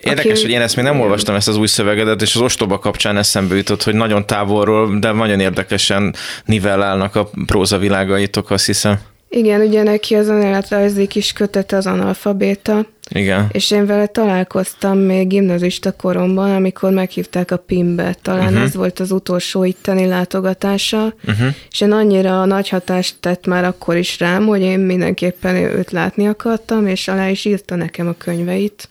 Érdekes, 0.00 0.30
aki... 0.32 0.40
hogy 0.40 0.50
én 0.50 0.60
ezt 0.60 0.76
még 0.76 0.84
nem 0.84 1.00
olvastam, 1.00 1.34
ezt 1.34 1.48
az 1.48 1.56
új 1.56 1.66
szövegedet, 1.66 2.22
és 2.22 2.34
az 2.34 2.40
ostoba 2.40 2.78
kapcsán 2.78 3.16
eszembe 3.16 3.56
jutott, 3.56 3.82
hogy 3.82 3.94
nagyon 3.94 4.26
távolról, 4.26 4.98
de 4.98 5.12
nagyon 5.12 5.40
érdekesen 5.40 6.14
nivellálnak 6.44 7.16
a 7.16 7.30
prózavilágaitok, 7.46 8.50
azt 8.50 8.66
hiszem. 8.66 8.98
Igen, 9.28 9.60
ugye 9.60 9.82
neki 9.82 10.14
az 10.14 10.28
önéletrajzi 10.28 11.06
kis 11.06 11.32
kötete 11.32 11.76
az 11.76 11.86
analfabéta. 11.86 12.86
Igen. 13.10 13.48
És 13.52 13.70
én 13.70 13.86
vele 13.86 14.06
találkoztam 14.06 14.98
még 14.98 15.28
gimnazista 15.28 15.92
koromban, 15.92 16.54
amikor 16.54 16.92
meghívták 16.92 17.50
a 17.50 17.56
PIM-be. 17.56 18.16
Talán 18.22 18.48
uh-huh. 18.48 18.62
ez 18.62 18.74
volt 18.74 19.00
az 19.00 19.10
utolsó 19.10 19.64
itteni 19.64 20.06
látogatása, 20.06 21.14
uh-huh. 21.26 21.54
és 21.70 21.80
én 21.80 21.92
annyira 21.92 22.44
nagy 22.44 22.68
hatást 22.68 23.16
tett 23.20 23.46
már 23.46 23.64
akkor 23.64 23.96
is 23.96 24.18
rám, 24.18 24.46
hogy 24.46 24.60
én 24.60 24.78
mindenképpen 24.78 25.54
őt 25.54 25.90
látni 25.90 26.28
akartam, 26.28 26.86
és 26.86 27.08
alá 27.08 27.28
is 27.28 27.44
írta 27.44 27.74
nekem 27.74 28.08
a 28.08 28.14
könyveit. 28.18 28.88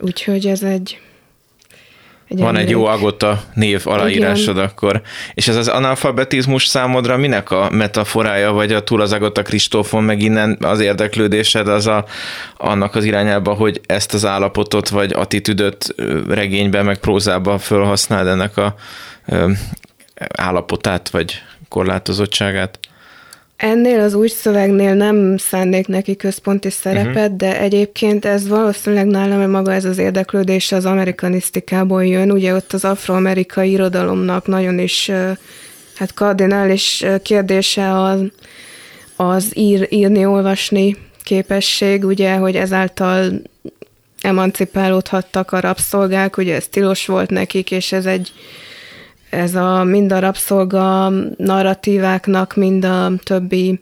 Úgyhogy 0.00 0.46
ez 0.46 0.62
egy 0.62 1.00
egy 2.28 2.38
Van 2.38 2.56
egy 2.56 2.70
jó 2.70 2.84
agota 2.84 3.42
név 3.54 3.82
aláírásod 3.84 4.56
Igen. 4.56 4.68
akkor. 4.68 5.02
És 5.34 5.48
ez 5.48 5.56
az 5.56 5.68
analfabetizmus 5.68 6.66
számodra 6.66 7.16
minek 7.16 7.50
a 7.50 7.68
metaforája, 7.70 8.52
vagy 8.52 8.72
a 8.72 8.82
túl 8.84 9.00
az 9.00 9.12
agota 9.12 9.42
Kristófon, 9.42 10.04
meg 10.04 10.22
innen 10.22 10.58
az 10.60 10.80
érdeklődésed 10.80 11.68
az 11.68 11.86
a, 11.86 12.04
annak 12.56 12.94
az 12.94 13.04
irányába, 13.04 13.52
hogy 13.52 13.80
ezt 13.86 14.14
az 14.14 14.24
állapotot, 14.24 14.88
vagy 14.88 15.12
attitűdöt 15.12 15.94
regényben, 16.28 16.84
meg 16.84 16.98
prózában 16.98 17.58
felhasználd 17.58 18.26
ennek 18.26 18.56
a 18.56 18.74
ö, 19.26 19.50
állapotát, 20.14 21.10
vagy 21.10 21.42
korlátozottságát? 21.68 22.78
Ennél 23.62 24.00
az 24.00 24.14
új 24.14 24.28
szövegnél 24.28 24.94
nem 24.94 25.36
szánnék 25.36 25.86
neki 25.86 26.16
központi 26.16 26.70
szerepet, 26.70 27.16
uh-huh. 27.16 27.36
de 27.36 27.60
egyébként 27.60 28.24
ez 28.24 28.48
valószínűleg 28.48 29.06
nálam 29.06 29.50
maga 29.50 29.72
ez 29.72 29.84
az 29.84 29.98
érdeklődés 29.98 30.72
az 30.72 30.84
amerikanisztikából 30.84 32.04
jön. 32.04 32.30
Ugye 32.30 32.54
ott 32.54 32.72
az 32.72 32.84
afroamerikai 32.84 33.70
irodalomnak 33.70 34.46
nagyon 34.46 34.78
is 34.78 35.10
hát 35.94 36.14
kardinális 36.14 37.04
kérdése 37.22 38.02
az, 38.02 38.20
az 39.16 39.50
ír, 39.54 39.86
írni, 39.90 40.26
olvasni 40.26 40.96
képesség, 41.22 42.04
ugye, 42.04 42.34
hogy 42.34 42.56
ezáltal 42.56 43.42
emancipálódhattak 44.20 45.52
a 45.52 45.60
rabszolgák, 45.60 46.36
ugye 46.36 46.54
ez 46.54 46.66
tilos 46.66 47.06
volt 47.06 47.30
nekik, 47.30 47.70
és 47.70 47.92
ez 47.92 48.06
egy 48.06 48.32
ez 49.32 49.54
a 49.54 49.84
mind 49.84 50.12
a 50.12 50.18
rabszolga 50.18 51.12
narratíváknak, 51.36 52.56
mind 52.56 52.84
a 52.84 53.12
többi 53.22 53.80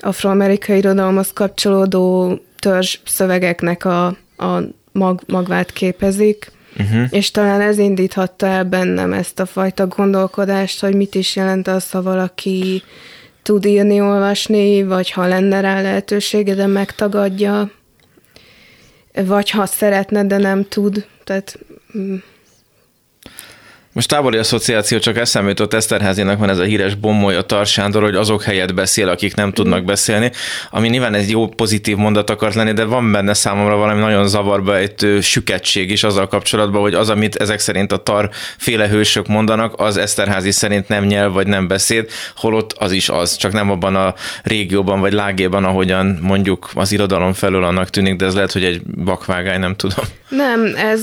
afroamerikai 0.00 0.76
irodalomhoz 0.76 1.32
kapcsolódó 1.32 2.34
törzs 2.58 2.98
szövegeknek 3.04 3.84
a, 3.84 4.06
a 4.36 4.62
mag, 4.92 5.20
magvát 5.26 5.72
képezik, 5.72 6.52
uh-huh. 6.78 7.06
és 7.10 7.30
talán 7.30 7.60
ez 7.60 7.78
indíthatta 7.78 8.46
el 8.46 8.64
bennem 8.64 9.12
ezt 9.12 9.40
a 9.40 9.46
fajta 9.46 9.86
gondolkodást, 9.86 10.80
hogy 10.80 10.94
mit 10.94 11.14
is 11.14 11.36
jelent 11.36 11.68
az, 11.68 11.90
ha 11.90 12.02
valaki 12.02 12.82
tud 13.42 13.64
írni, 13.64 14.00
olvasni, 14.00 14.82
vagy 14.82 15.10
ha 15.10 15.26
lenne 15.26 15.60
rá 15.60 15.80
lehetősége, 15.80 16.54
de 16.54 16.66
megtagadja, 16.66 17.70
vagy 19.24 19.50
ha 19.50 19.66
szeretne, 19.66 20.24
de 20.24 20.38
nem 20.38 20.64
tud. 20.68 21.06
Tehát 21.24 21.58
mm, 21.98 22.16
most 23.96 24.08
távoli 24.08 24.38
asszociáció 24.38 24.98
csak 24.98 25.16
eszembe 25.16 25.48
jutott 25.48 25.74
Eszterházinak 25.74 26.38
van 26.38 26.48
ez 26.48 26.58
a 26.58 26.62
híres 26.62 26.94
bommolja 26.94 27.42
Tarsándor, 27.42 28.02
hogy 28.02 28.14
azok 28.14 28.42
helyett 28.42 28.74
beszél, 28.74 29.08
akik 29.08 29.34
nem 29.34 29.52
tudnak 29.52 29.84
beszélni, 29.84 30.30
ami 30.70 30.88
nyilván 30.88 31.14
egy 31.14 31.30
jó 31.30 31.48
pozitív 31.48 31.96
mondat 31.96 32.30
akart 32.30 32.54
lenni, 32.54 32.72
de 32.72 32.84
van 32.84 33.12
benne 33.12 33.34
számomra 33.34 33.76
valami 33.76 34.00
nagyon 34.00 34.28
zavarba 34.28 34.76
egy 34.76 35.18
süketség 35.20 35.90
is 35.90 36.04
azzal 36.04 36.28
kapcsolatban, 36.28 36.80
hogy 36.80 36.94
az, 36.94 37.10
amit 37.10 37.36
ezek 37.36 37.58
szerint 37.58 37.92
a 37.92 37.96
tar 37.96 38.30
féle 38.56 38.88
hősök 38.88 39.26
mondanak, 39.26 39.80
az 39.80 39.96
Eszterházi 39.96 40.50
szerint 40.50 40.88
nem 40.88 41.04
nyelv 41.04 41.32
vagy 41.32 41.46
nem 41.46 41.68
beszéd, 41.68 42.10
holott 42.34 42.72
az 42.72 42.92
is 42.92 43.08
az, 43.08 43.36
csak 43.36 43.52
nem 43.52 43.70
abban 43.70 43.96
a 43.96 44.14
régióban 44.42 45.00
vagy 45.00 45.12
lágéban, 45.12 45.64
ahogyan 45.64 46.18
mondjuk 46.22 46.70
az 46.74 46.92
irodalom 46.92 47.32
felől 47.32 47.64
annak 47.64 47.90
tűnik, 47.90 48.16
de 48.16 48.26
ez 48.26 48.34
lehet, 48.34 48.52
hogy 48.52 48.64
egy 48.64 48.82
vakvágány, 48.96 49.60
nem 49.60 49.74
tudom. 49.74 50.04
Nem, 50.28 50.74
ez 50.76 51.00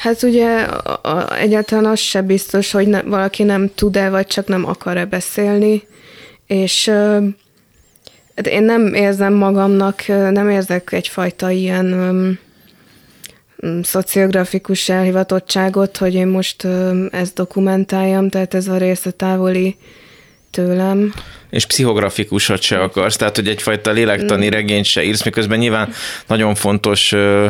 Hát 0.00 0.22
ugye 0.22 0.60
a, 0.60 1.00
a, 1.02 1.38
egyáltalán 1.38 1.86
az 1.86 1.98
se 1.98 2.22
biztos, 2.22 2.70
hogy 2.70 2.86
ne, 2.86 3.02
valaki 3.02 3.42
nem 3.42 3.70
tud-e, 3.74 4.10
vagy 4.10 4.26
csak 4.26 4.46
nem 4.46 4.66
akar-e 4.66 5.04
beszélni, 5.04 5.82
és 6.46 6.88
hát 8.36 8.46
én 8.46 8.62
nem 8.62 8.94
érzem 8.94 9.32
magamnak, 9.32 10.06
nem 10.06 10.50
érzek 10.50 10.92
egyfajta 10.92 11.50
ilyen 11.50 11.92
um, 11.92 12.38
szociografikus 13.82 14.88
elhivatottságot, 14.88 15.96
hogy 15.96 16.14
én 16.14 16.26
most 16.26 16.64
um, 16.64 17.08
ezt 17.12 17.34
dokumentáljam, 17.34 18.28
tehát 18.28 18.54
ez 18.54 18.68
a 18.68 18.76
része 18.76 19.10
távoli 19.10 19.76
tőlem. 20.50 21.14
És 21.50 21.66
pszichografikusat 21.66 22.62
se 22.62 22.78
akarsz, 22.78 23.16
tehát 23.16 23.36
hogy 23.36 23.48
egyfajta 23.48 23.90
lélektani 23.90 24.46
mm. 24.46 24.50
regényt 24.50 24.84
se 24.84 25.02
írsz, 25.02 25.24
miközben 25.24 25.58
nyilván 25.58 25.92
nagyon 26.26 26.54
fontos 26.54 27.12
uh, 27.12 27.46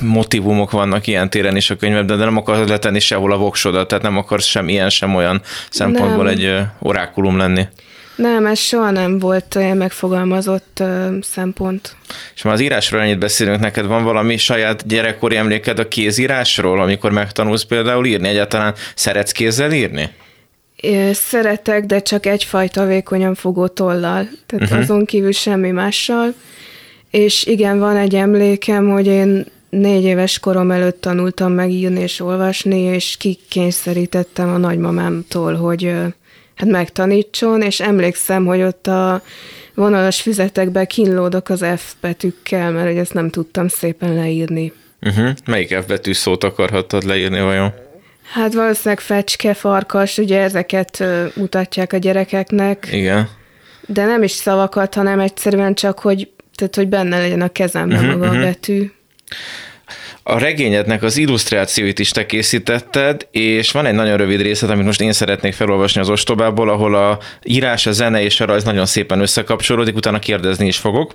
motivumok 0.00 0.70
vannak 0.70 1.06
ilyen 1.06 1.30
téren 1.30 1.56
is 1.56 1.70
a 1.70 1.76
könyvben, 1.76 2.06
de 2.06 2.14
nem 2.14 2.36
akarsz 2.36 2.68
letenni 2.68 3.00
sehol 3.00 3.32
a 3.32 3.36
voksodat, 3.36 3.88
tehát 3.88 4.04
nem 4.04 4.16
akarsz 4.16 4.46
sem 4.46 4.68
ilyen, 4.68 4.90
sem 4.90 5.14
olyan 5.14 5.42
szempontból 5.70 6.24
nem. 6.24 6.32
egy 6.32 6.44
uh, 6.44 6.60
orákulum 6.78 7.36
lenni. 7.36 7.66
Nem, 8.16 8.46
ez 8.46 8.58
soha 8.58 8.90
nem 8.90 9.18
volt 9.18 9.54
olyan 9.54 9.76
megfogalmazott 9.76 10.78
uh, 10.80 11.22
szempont. 11.22 11.96
És 12.34 12.42
már 12.42 12.54
az 12.54 12.60
írásról 12.60 13.00
ennyit 13.00 13.18
beszélünk, 13.18 13.60
neked 13.60 13.86
van 13.86 14.04
valami 14.04 14.36
saját 14.36 14.86
gyerekkori 14.86 15.36
emléked 15.36 15.78
a 15.78 15.88
kézírásról, 15.88 16.80
amikor 16.80 17.10
megtanulsz 17.10 17.64
például 17.64 18.06
írni? 18.06 18.28
Egyáltalán 18.28 18.74
szeretsz 18.94 19.32
kézzel 19.32 19.72
írni? 19.72 20.10
Szeretek, 21.12 21.84
de 21.84 22.02
csak 22.02 22.26
egyfajta 22.26 22.86
vékonyan 22.86 23.34
fogó 23.34 23.66
tollal, 23.66 24.28
tehát 24.46 24.64
uh-huh. 24.64 24.78
azon 24.78 25.04
kívül 25.04 25.32
semmi 25.32 25.70
mással. 25.70 26.34
És 27.10 27.46
igen, 27.46 27.78
van 27.78 27.96
egy 27.96 28.14
emlékem, 28.14 28.90
hogy 28.90 29.06
én 29.06 29.46
négy 29.68 30.04
éves 30.04 30.38
korom 30.38 30.70
előtt 30.70 31.00
tanultam 31.00 31.52
megírni 31.52 32.00
és 32.00 32.20
olvasni, 32.20 32.80
és 32.80 33.16
kikényszerítettem 33.16 34.48
a 34.48 34.56
nagymamámtól, 34.56 35.54
hogy 35.54 35.92
hát 36.54 36.68
megtanítson, 36.68 37.62
és 37.62 37.80
emlékszem, 37.80 38.46
hogy 38.46 38.62
ott 38.62 38.86
a 38.86 39.22
vonalas 39.74 40.20
füzetekbe 40.20 40.84
kínlódok 40.84 41.48
az 41.48 41.64
F 41.76 41.92
betűkkel, 42.00 42.70
mert 42.70 42.86
hogy 42.86 42.96
ezt 42.96 43.14
nem 43.14 43.30
tudtam 43.30 43.68
szépen 43.68 44.14
leírni. 44.14 44.72
Uh-huh. 45.02 45.30
Melyik 45.44 45.76
F 45.76 45.86
betű 45.86 46.12
szót 46.12 46.44
akarhattad 46.44 47.02
leírni 47.02 47.40
vajon? 47.40 47.72
Hát 48.32 48.54
valószínűleg 48.54 49.00
fecske, 49.00 49.54
farkas, 49.54 50.18
ugye 50.18 50.40
ezeket 50.40 51.04
mutatják 51.34 51.92
a 51.92 51.96
gyerekeknek. 51.96 52.88
Igen. 52.92 53.28
De 53.86 54.04
nem 54.04 54.22
is 54.22 54.30
szavakat, 54.30 54.94
hanem 54.94 55.20
egyszerűen 55.20 55.74
csak, 55.74 55.98
hogy, 55.98 56.28
tehát, 56.54 56.74
hogy 56.74 56.88
benne 56.88 57.18
legyen 57.18 57.40
a 57.40 57.48
kezemben 57.48 57.98
uh-huh, 57.98 58.12
maga 58.12 58.26
uh-huh. 58.26 58.42
a 58.42 58.44
betű. 58.44 58.90
A 60.22 60.38
regényednek 60.38 61.02
az 61.02 61.16
illusztrációit 61.16 61.98
is 61.98 62.10
te 62.10 62.26
készítetted, 62.26 63.26
és 63.30 63.70
van 63.70 63.86
egy 63.86 63.94
nagyon 63.94 64.16
rövid 64.16 64.40
részlet, 64.40 64.70
amit 64.70 64.84
most 64.84 65.00
én 65.00 65.12
szeretnék 65.12 65.52
felolvasni 65.52 66.00
az 66.00 66.08
ostobából, 66.08 66.68
ahol 66.68 66.94
a 66.94 67.18
írás, 67.42 67.86
a 67.86 67.92
zene 67.92 68.22
és 68.22 68.40
a 68.40 68.44
rajz 68.44 68.64
nagyon 68.64 68.86
szépen 68.86 69.20
összekapcsolódik, 69.20 69.96
utána 69.96 70.18
kérdezni 70.18 70.66
is 70.66 70.76
fogok. 70.76 71.14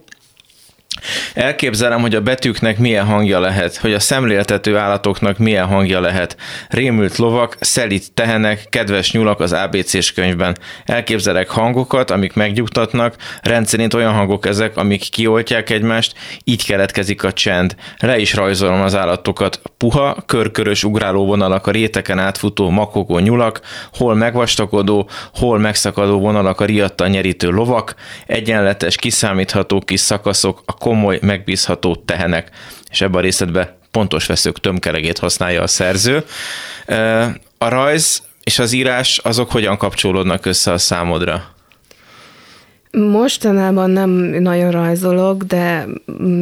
Elképzelem, 1.34 2.02
hogy 2.02 2.16
a 2.16 2.22
betűknek 2.22 2.78
milyen 2.78 3.06
hangja 3.06 3.40
lehet, 3.40 3.78
hogy 3.78 3.94
a 3.94 4.00
szemléltető 4.00 4.78
állatoknak 4.78 5.38
milyen 5.38 5.66
hangja 5.66 6.00
lehet. 6.00 6.38
Rémült 6.70 7.18
lovak, 7.18 7.58
szelit 7.60 8.12
tehenek, 8.14 8.66
kedves 8.70 9.12
nyulak 9.12 9.40
az 9.40 9.54
ABC-s 9.54 10.12
könyvben. 10.12 10.58
Elképzelek 10.86 11.50
hangokat, 11.50 12.12
amik 12.12 12.34
megnyugtatnak, 12.34 13.16
rendszerint 13.42 13.94
olyan 13.94 14.14
hangok 14.14 14.46
ezek, 14.46 14.78
amik 14.78 15.10
kioltják 15.10 15.70
egymást, 15.70 16.14
így 16.44 16.66
keletkezik 16.66 17.24
a 17.24 17.34
csend. 17.34 17.76
Le 17.98 18.18
is 18.18 18.34
rajzolom 18.34 18.82
az 18.82 18.96
állatokat. 18.96 19.62
Puha, 19.78 20.24
körkörös 20.26 20.84
ugráló 20.84 21.26
vonalak 21.26 21.68
a 21.68 21.72
réteken 21.72 22.20
átfutó 22.20 22.70
makogó 22.70 23.20
nyulak, 23.20 23.62
hol 23.94 24.16
megvastagodó, 24.16 25.10
hol 25.34 25.60
megszakadó 25.60 26.20
vonalak 26.20 26.62
a 26.62 26.66
riadtan 26.66 27.10
nyerítő 27.10 27.50
lovak, 27.50 27.96
egyenletes, 28.28 28.96
kiszámítható 28.96 29.80
kis 29.80 30.00
szakaszok, 30.00 30.62
a 30.66 30.74
komoly, 30.92 31.20
megbízható 31.22 31.96
tehenek. 31.96 32.50
És 32.90 33.02
ebben 33.02 33.18
a 33.18 33.22
részletben 33.22 33.70
pontos 33.92 34.26
veszők 34.26 34.60
tömkelegét 34.60 35.18
használja 35.18 35.62
a 35.62 35.68
szerző. 35.68 36.24
A 37.58 37.68
rajz 37.68 38.24
és 38.44 38.60
az 38.60 38.72
írás 38.72 39.18
azok 39.18 39.52
hogyan 39.52 39.78
kapcsolódnak 39.78 40.46
össze 40.46 40.72
a 40.72 40.78
számodra? 40.78 41.44
Mostanában 42.92 43.90
nem 43.90 44.10
nagyon 44.40 44.72
rajzolok, 44.72 45.44
de 45.44 45.88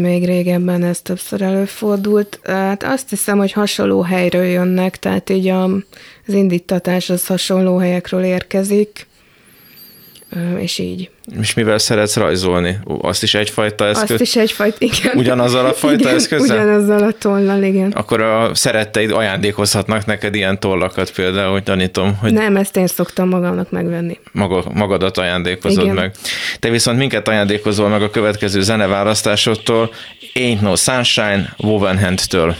még 0.02 0.26
régebben 0.26 0.84
ez 0.84 1.02
többször 1.02 1.42
előfordult. 1.42 2.40
Hát 2.44 2.84
azt 2.84 3.10
hiszem, 3.10 3.38
hogy 3.38 3.52
hasonló 3.52 4.02
helyről 4.02 4.46
jönnek, 4.46 4.98
tehát 4.98 5.30
így 5.30 5.48
a, 5.48 5.64
az 6.28 6.34
indítatás 6.34 7.10
az 7.10 7.26
hasonló 7.26 7.78
helyekről 7.78 8.24
érkezik, 8.24 9.08
és 10.60 10.78
így. 10.78 11.10
És 11.40 11.54
mivel 11.54 11.78
szeretsz 11.78 12.16
rajzolni? 12.16 12.78
Azt 13.02 13.24
is 13.24 13.34
egyfajta 13.34 13.86
eszköz? 13.86 14.12
Azt 14.12 14.22
is 14.22 14.36
egyfajta, 14.36 14.78
igen. 14.80 15.12
Ugyanazzal 15.16 15.66
a 15.66 15.74
fajta 15.74 16.00
igen, 16.00 16.16
eszközzel? 16.16 16.58
Ugyanazzal 16.58 17.04
a 17.04 17.12
tollal, 17.12 17.64
igen. 17.64 17.92
Akkor 17.92 18.22
a 18.22 18.56
szeretteid 18.56 19.12
ajándékozhatnak 19.12 20.06
neked 20.06 20.36
ilyen 20.36 20.60
tollakat 20.60 21.12
például, 21.12 21.52
hogy 21.52 21.64
tanítom, 21.64 22.16
hogy... 22.16 22.34
Nem, 22.34 22.56
ezt 22.56 22.78
én 22.78 22.88
szoktam 22.88 23.30
magamnak 23.30 23.72
megvenni. 23.72 24.20
Maga, 24.32 24.64
magadat 24.74 25.18
ajándékozod 25.18 25.84
igen. 25.84 25.96
meg. 25.96 26.12
Te 26.60 26.70
viszont 26.70 26.98
minket 26.98 27.28
ajándékozol 27.28 27.90
meg 27.90 28.02
a 28.02 28.10
következő 28.10 28.62
zeneválasztásodtól, 28.62 29.92
Ain't 30.34 30.62
No 30.62 30.76
Sunshine, 30.76 31.54
Woven 31.58 32.00
Hand-től. 32.00 32.56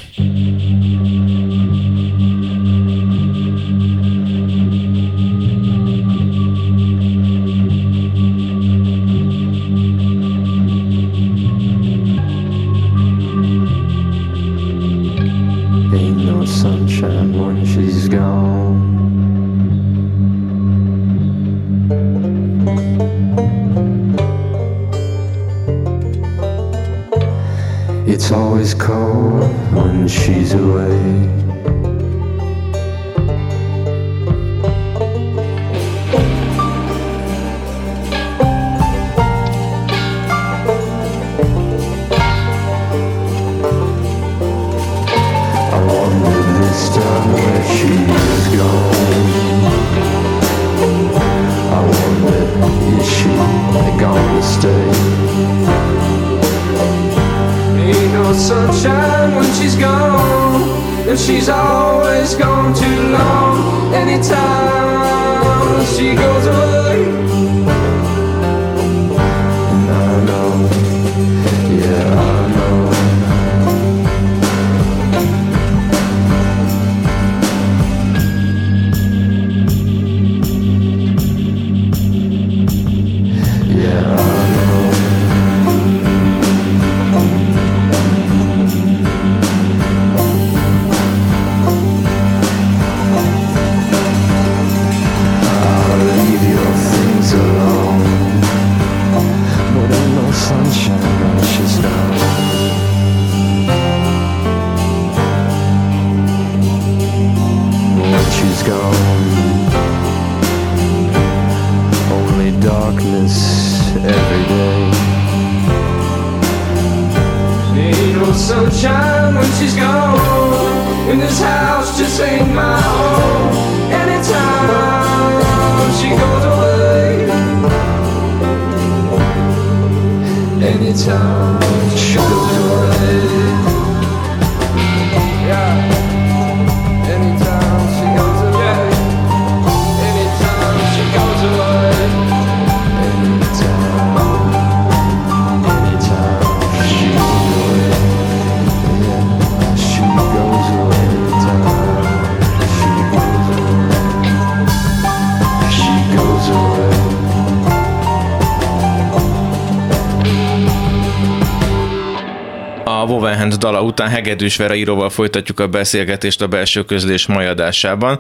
Dala 163.60 163.82
után 163.82 164.10
Hegedűs 164.10 164.56
Vera 164.56 164.76
íróval 164.76 165.10
folytatjuk 165.10 165.60
a 165.60 165.68
beszélgetést 165.68 166.42
a 166.42 166.48
belső 166.48 166.84
közlés 166.84 167.26
majadásában. 167.26 168.20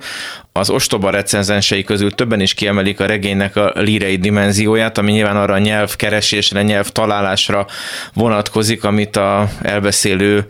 Az 0.51 0.69
ostoba 0.69 1.09
recenzensei 1.09 1.83
közül 1.83 2.11
többen 2.11 2.39
is 2.39 2.53
kiemelik 2.53 2.99
a 2.99 3.05
regénynek 3.05 3.55
a 3.55 3.71
lírei 3.75 4.17
dimenzióját, 4.17 4.97
ami 4.97 5.11
nyilván 5.11 5.37
arra 5.37 5.53
a 5.53 5.57
nyelvkeresésre, 5.57 6.61
nyelvtalálásra 6.61 7.65
vonatkozik, 8.13 8.83
amit 8.83 9.15
a 9.15 9.49
elbeszélő 9.61 10.45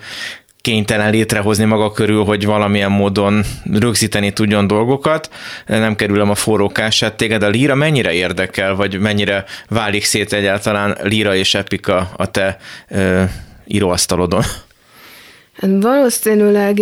kénytelen 0.61 1.11
létrehozni 1.11 1.65
maga 1.65 1.91
körül, 1.91 2.23
hogy 2.23 2.45
valamilyen 2.45 2.91
módon 2.91 3.43
rögzíteni 3.73 4.33
tudjon 4.33 4.67
dolgokat. 4.67 5.29
Nem 5.65 5.95
kerülöm 5.95 6.29
a 6.29 6.35
forrókását. 6.35 7.13
Téged 7.13 7.43
a 7.43 7.49
líra 7.49 7.75
mennyire 7.75 8.13
érdekel, 8.13 8.75
vagy 8.75 8.99
mennyire 8.99 9.45
válik 9.67 10.03
szét 10.03 10.33
egyáltalán 10.33 10.97
líra 11.03 11.35
és 11.35 11.53
epika 11.53 12.11
a 12.15 12.31
te 12.31 12.57
ö, 12.87 13.23
íróasztalodon? 13.67 14.43
Valószínűleg 15.61 16.75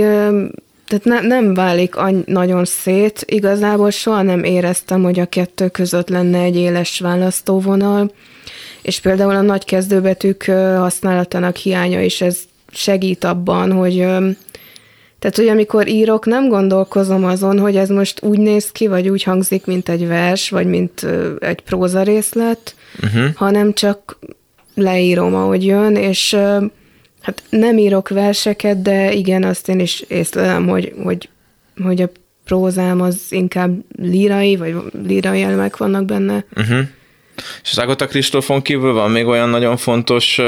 tehát 0.88 1.04
ne, 1.04 1.22
nem 1.22 1.54
válik 1.54 1.96
nagyon 2.26 2.66
szét. 2.66 3.24
Igazából 3.28 3.90
soha 3.90 4.22
nem 4.22 4.44
éreztem, 4.44 5.04
hogy 5.04 5.20
a 5.20 5.26
kettő 5.26 5.70
között 5.70 6.10
lenne 6.10 6.40
egy 6.40 6.56
éles 6.56 7.00
választóvonal, 7.00 8.12
és 8.82 9.00
például 9.00 9.36
a 9.36 9.42
nagy 9.42 9.66
kezdőbetűk 9.66 10.44
használatának 10.78 11.56
hiánya 11.56 12.02
is 12.02 12.22
ez 12.22 12.40
segít 12.72 13.24
abban, 13.24 13.72
hogy 13.72 13.96
tehát, 15.20 15.36
hogy 15.36 15.48
amikor 15.48 15.88
írok, 15.88 16.26
nem 16.26 16.48
gondolkozom 16.48 17.26
azon, 17.26 17.60
hogy 17.60 17.76
ez 17.76 17.90
most 17.90 18.24
úgy 18.24 18.40
néz 18.40 18.72
ki, 18.72 18.88
vagy 18.88 19.10
úgy 19.10 19.24
hangzik, 19.24 19.66
mint 19.66 19.90
egy 19.90 20.08
vers, 20.08 20.50
vagy 20.50 20.66
mint 20.66 21.06
egy 21.40 21.62
próza 21.62 22.04
részlet, 22.04 22.76
uh-huh. 23.04 23.34
hanem 23.36 23.74
csak 23.74 24.20
leírom, 24.76 25.36
ahogy 25.36 25.66
jön, 25.66 25.96
és 25.96 26.38
hát 27.28 27.44
nem 27.50 27.78
írok 27.78 28.10
verseket, 28.10 28.82
de 28.82 29.14
igen, 29.14 29.44
azt 29.44 29.70
én 29.70 29.80
is 29.80 30.04
észlelem, 30.08 30.68
hogy, 30.68 30.94
hogy, 31.04 31.30
hogy 31.84 32.02
a 32.02 32.10
prózám 32.44 33.02
az 33.02 33.26
inkább 33.30 33.80
lírai, 34.02 34.56
vagy 34.56 34.76
lírai 35.04 35.42
elemek 35.42 35.78
vannak 35.78 36.06
benne. 36.06 36.46
Uh-huh. 36.56 36.80
És 37.64 37.72
az 37.72 37.78
Agata 37.78 38.06
Kristófon 38.06 38.62
kívül 38.62 38.94
van 38.94 39.12
még 39.12 39.26
olyan 39.26 39.50
nagyon 39.50 39.78
fontos 39.78 40.42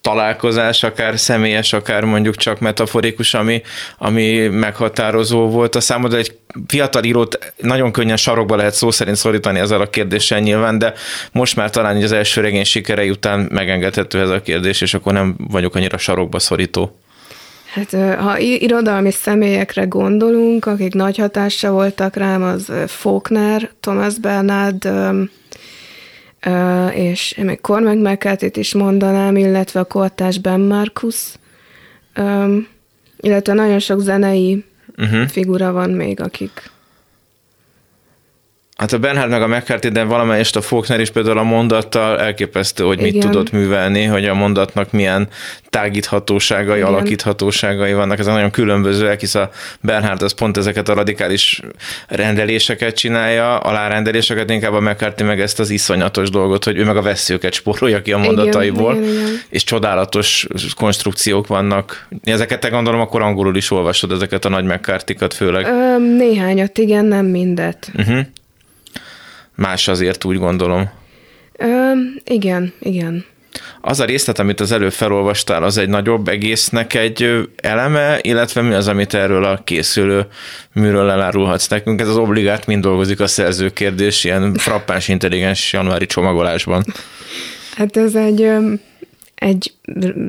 találkozás, 0.00 0.82
akár 0.82 1.18
személyes, 1.18 1.72
akár 1.72 2.04
mondjuk 2.04 2.36
csak 2.36 2.60
metaforikus, 2.60 3.34
ami, 3.34 3.62
ami 3.98 4.48
meghatározó 4.48 5.48
volt 5.48 5.74
a 5.74 5.80
számodra. 5.80 6.18
Egy 6.18 6.36
fiatal 6.66 7.04
írót 7.04 7.52
nagyon 7.56 7.92
könnyen 7.92 8.16
sarokba 8.16 8.56
lehet 8.56 8.74
szó 8.74 8.90
szerint 8.90 9.16
szorítani 9.16 9.58
ezzel 9.58 9.80
a 9.80 9.90
kérdéssel 9.90 10.40
nyilván, 10.40 10.78
de 10.78 10.92
most 11.32 11.56
már 11.56 11.70
talán 11.70 12.02
az 12.02 12.12
első 12.12 12.40
regény 12.40 12.64
sikerei 12.64 13.10
után 13.10 13.48
megengedhető 13.52 14.20
ez 14.20 14.30
a 14.30 14.42
kérdés, 14.42 14.80
és 14.80 14.94
akkor 14.94 15.12
nem 15.12 15.36
vagyok 15.48 15.74
annyira 15.74 15.98
sarokba 15.98 16.38
szorító. 16.38 16.98
Hát 17.72 18.18
ha 18.18 18.38
irodalmi 18.38 19.10
személyekre 19.10 19.84
gondolunk, 19.84 20.66
akik 20.66 20.94
nagy 20.94 21.16
hatása 21.16 21.70
voltak 21.70 22.16
rám, 22.16 22.42
az 22.42 22.72
Faulkner, 22.86 23.70
Thomas 23.80 24.18
Bernard, 24.18 24.88
és 26.94 27.32
én 27.32 27.44
még 27.44 27.60
Cormac 27.60 27.96
mccarthy 27.96 28.58
is 28.58 28.74
mondanám, 28.74 29.36
illetve 29.36 29.80
a 29.80 29.84
kortás 29.84 30.38
Ben 30.38 30.60
Marcus, 30.60 31.34
illetve 33.16 33.52
nagyon 33.52 33.78
sok 33.78 34.00
zenei 34.00 34.64
uh-huh. 34.96 35.28
figura 35.28 35.72
van 35.72 35.90
még, 35.90 36.20
akik 36.20 36.70
Hát 38.80 38.92
a 38.92 38.98
Bernhard 38.98 39.30
meg 39.30 39.42
a 39.42 39.46
McCarthy, 39.46 39.88
de 39.88 40.04
valamelyest 40.04 40.56
a 40.56 40.60
Faulkner 40.60 41.00
is 41.00 41.10
például 41.10 41.38
a 41.38 41.42
mondattal 41.42 42.18
elképesztő, 42.18 42.84
hogy 42.84 43.00
mit 43.00 43.14
Igen. 43.14 43.30
tudott 43.30 43.52
művelni, 43.52 44.04
hogy 44.04 44.24
a 44.24 44.34
mondatnak 44.34 44.92
milyen 44.92 45.28
tágíthatóságai, 45.70 46.76
Igen. 46.76 46.88
alakíthatóságai 46.88 47.92
vannak. 47.92 48.18
Ez 48.18 48.26
nagyon 48.26 48.50
különbözőek, 48.50 49.20
hisz 49.20 49.34
a 49.34 49.50
Bernhard 49.80 50.22
az 50.22 50.32
pont 50.32 50.56
ezeket 50.56 50.88
a 50.88 50.94
radikális 50.94 51.60
rendeléseket 52.08 52.96
csinálja, 52.96 53.58
alárendeléseket, 53.58 54.50
inkább 54.50 54.72
a 54.72 54.80
McCarthy 54.80 55.24
meg 55.24 55.40
ezt 55.40 55.60
az 55.60 55.70
iszonyatos 55.70 56.30
dolgot, 56.30 56.64
hogy 56.64 56.76
ő 56.76 56.84
meg 56.84 56.96
a 56.96 57.02
veszőket 57.02 57.52
spórolja 57.52 58.02
ki 58.02 58.12
a 58.12 58.18
mondataiból, 58.18 58.94
Igen, 58.94 59.08
Igen, 59.08 59.16
Igen. 59.16 59.40
és 59.48 59.64
csodálatos 59.64 60.46
konstrukciók 60.76 61.46
vannak. 61.46 62.06
Ezeket 62.24 62.60
te 62.60 62.68
gondolom, 62.68 63.00
akkor 63.00 63.22
angolul 63.22 63.56
is 63.56 63.70
olvasod 63.70 64.12
ezeket 64.12 64.44
a 64.44 64.48
nagy 64.48 64.64
mccarthy 64.64 65.16
főleg. 65.34 65.66
Ö, 65.66 65.98
néhányat, 65.98 66.78
igen, 66.78 67.04
nem 67.04 67.26
mindet. 67.26 67.90
Uh-huh 67.96 68.20
más 69.60 69.88
azért 69.88 70.24
úgy 70.24 70.38
gondolom. 70.38 70.90
Ö, 71.52 71.92
igen, 72.24 72.72
igen. 72.78 73.24
Az 73.80 74.00
a 74.00 74.04
részlet, 74.04 74.38
amit 74.38 74.60
az 74.60 74.72
előbb 74.72 74.92
felolvastál, 74.92 75.62
az 75.62 75.76
egy 75.76 75.88
nagyobb 75.88 76.28
egésznek 76.28 76.94
egy 76.94 77.48
eleme, 77.56 78.18
illetve 78.20 78.62
mi 78.62 78.74
az, 78.74 78.88
amit 78.88 79.14
erről 79.14 79.44
a 79.44 79.60
készülő 79.64 80.26
műről 80.72 81.10
elárulhatsz 81.10 81.68
nekünk? 81.68 82.00
Ez 82.00 82.08
az 82.08 82.16
obligát 82.16 82.66
mind 82.66 82.82
dolgozik 82.82 83.20
a 83.20 83.26
szerzőkérdés 83.26 84.24
ilyen 84.24 84.54
frappáns, 84.54 85.08
intelligens 85.08 85.72
januári 85.72 86.06
csomagolásban. 86.06 86.84
Hát 87.76 87.96
ez 87.96 88.14
egy, 88.14 88.50
egy 89.34 89.72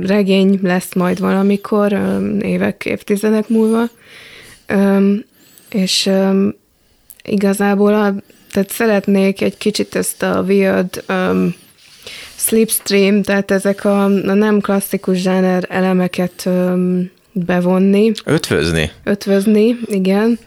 regény 0.01 0.59
lesz 0.63 0.93
majd 0.93 1.19
valamikor, 1.19 1.99
évek, 2.41 2.85
évtizedek 2.85 3.49
múlva, 3.49 3.83
és 5.69 6.09
igazából 7.23 7.93
a 7.93 8.13
tehát 8.51 8.69
szeretnék 8.69 9.41
egy 9.41 9.57
kicsit 9.57 9.95
ezt 9.95 10.23
a 10.23 10.43
weird 10.47 11.03
um, 11.09 11.55
slipstream, 12.35 13.21
tehát 13.21 13.51
ezek 13.51 13.85
a, 13.85 14.03
a 14.03 14.33
nem 14.33 14.59
klasszikus 14.59 15.17
zsáner 15.17 15.65
elemeket 15.69 16.43
um, 16.45 17.11
bevonni. 17.31 18.11
Ötvözni. 18.25 18.91
Ötvözni, 19.03 19.77
igen. 19.85 20.39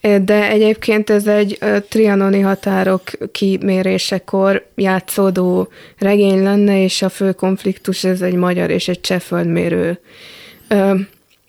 De 0.00 0.50
egyébként 0.50 1.10
ez 1.10 1.26
egy 1.26 1.58
trianoni 1.88 2.40
határok 2.40 3.02
kimérésekor 3.32 4.66
játszódó 4.74 5.68
regény 5.98 6.42
lenne, 6.42 6.82
és 6.82 7.02
a 7.02 7.08
fő 7.08 7.32
konfliktus 7.32 8.04
ez 8.04 8.20
egy 8.20 8.34
magyar 8.34 8.70
és 8.70 8.88
egy 8.88 9.00
cseh 9.00 9.20
földmérő 9.20 10.00
uh, 10.70 11.00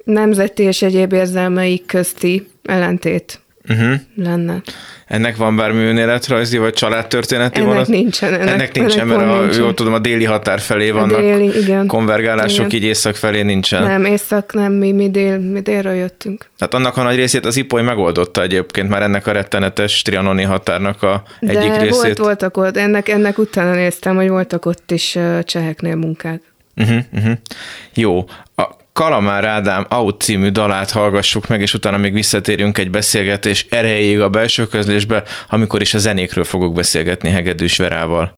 nemzeti 0.04 0.64
és 0.64 0.82
egyéb 0.82 1.14
érzelmeik 1.14 1.86
közti 1.86 2.48
ellentét 2.64 3.40
uh-huh. 3.70 3.94
lenne. 4.16 4.62
Ennek 5.08 5.36
van 5.36 5.56
bármi 5.56 5.84
önéletrajzi 5.84 6.58
vagy 6.58 6.74
családtörténeti 6.74 7.60
ennek 7.60 7.70
vonat? 7.70 7.88
nincsen. 7.88 8.34
Ennek, 8.34 8.48
ennek 8.48 8.74
nincsen, 8.74 9.00
ennek 9.00 9.18
mert 9.18 9.32
a, 9.32 9.40
nincsen. 9.40 9.62
jól 9.62 9.74
tudom, 9.74 9.94
a 9.94 10.00
déli 10.00 10.24
határ 10.24 10.60
felé 10.60 10.90
vannak 10.90 11.20
déli, 11.20 11.62
igen. 11.62 11.88
konvergálások, 11.88 12.66
igen. 12.66 12.82
így 12.82 12.88
észak 12.88 13.16
felé 13.16 13.42
nincsen. 13.42 13.84
Nem, 13.84 14.06
észak 14.06 14.54
nem, 14.54 14.74
mi, 14.74 14.92
mi, 14.92 15.10
dél, 15.10 15.38
mi 15.38 15.60
délről 15.60 15.94
jöttünk. 15.94 16.50
Tehát 16.58 16.74
annak 16.74 16.98
a 16.98 17.04
nagy 17.04 17.16
részét 17.16 17.46
az 17.46 17.58
Ipoly 17.58 17.82
megoldotta 17.82 18.42
egyébként 18.42 18.90
már 18.90 19.02
ennek 19.02 19.28
a 19.28 19.32
rettenetes 19.32 20.02
trianoni 20.02 20.44
határnak 20.44 21.04
a 21.04 21.24
De 21.40 21.60
egyik 21.60 21.82
részét. 21.82 22.02
Volt, 22.02 22.18
voltak 22.18 22.58
ott, 22.58 22.78
ennek, 22.78 23.10
ennek 23.10 23.38
utána 23.38 23.74
néztem, 23.74 24.16
hogy 24.16 24.30
voltak 24.30 24.66
ott 24.66 24.92
is 24.92 25.18
cseheknél 25.44 25.96
munkák. 25.96 26.42
Uh-huh, 26.76 26.98
uh-huh. 27.14 27.34
Jó. 27.94 28.26
A 28.56 28.68
Kalamár 28.98 29.46
Ádám 29.46 29.86
Out 29.90 30.22
című 30.22 30.50
dalát 30.50 30.92
hallgassuk 30.92 31.48
meg, 31.48 31.62
és 31.62 31.74
utána 31.74 31.98
még 31.98 32.14
visszatérünk 32.14 32.78
egy 32.78 32.90
beszélgetés 32.90 33.66
erejéig 33.70 34.20
a 34.20 34.30
belső 34.30 34.68
közlésbe, 34.68 35.24
amikor 35.50 35.82
is 35.82 35.94
a 35.94 35.98
zenékről 35.98 36.44
fogok 36.44 36.74
beszélgetni 36.74 37.30
Hegedűs 37.30 37.78
Verával. 37.78 38.34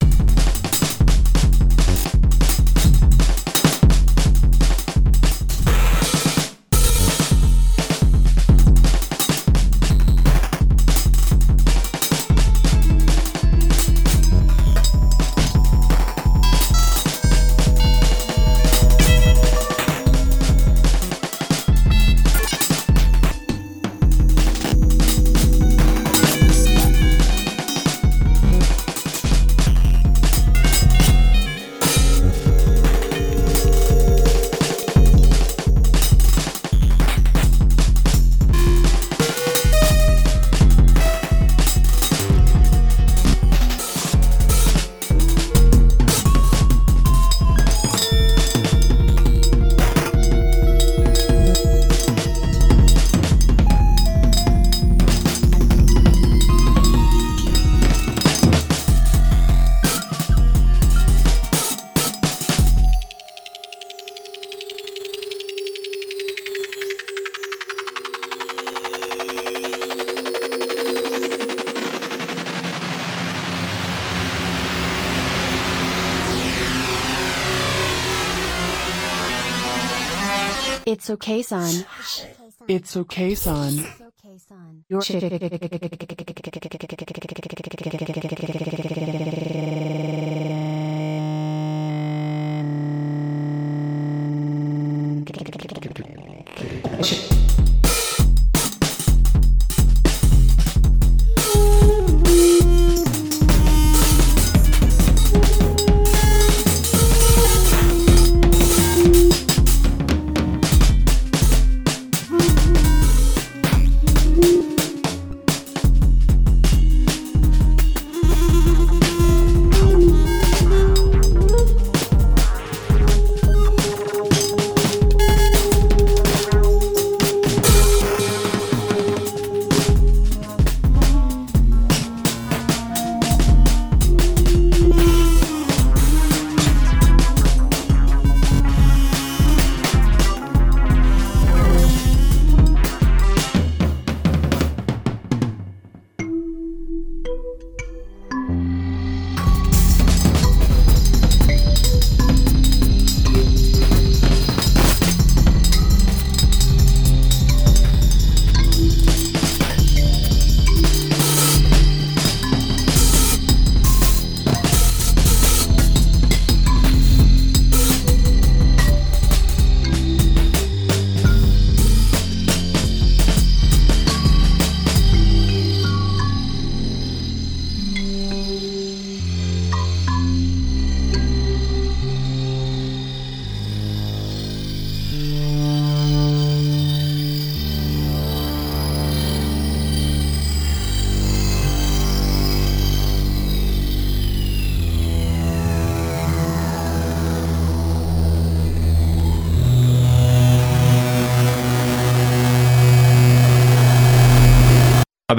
It's 80.90 81.08
okay, 81.12 81.44
son. 81.44 81.86
It's 82.68 82.98
okay, 82.98 83.36
son. 83.36 83.86
You're 84.90 85.04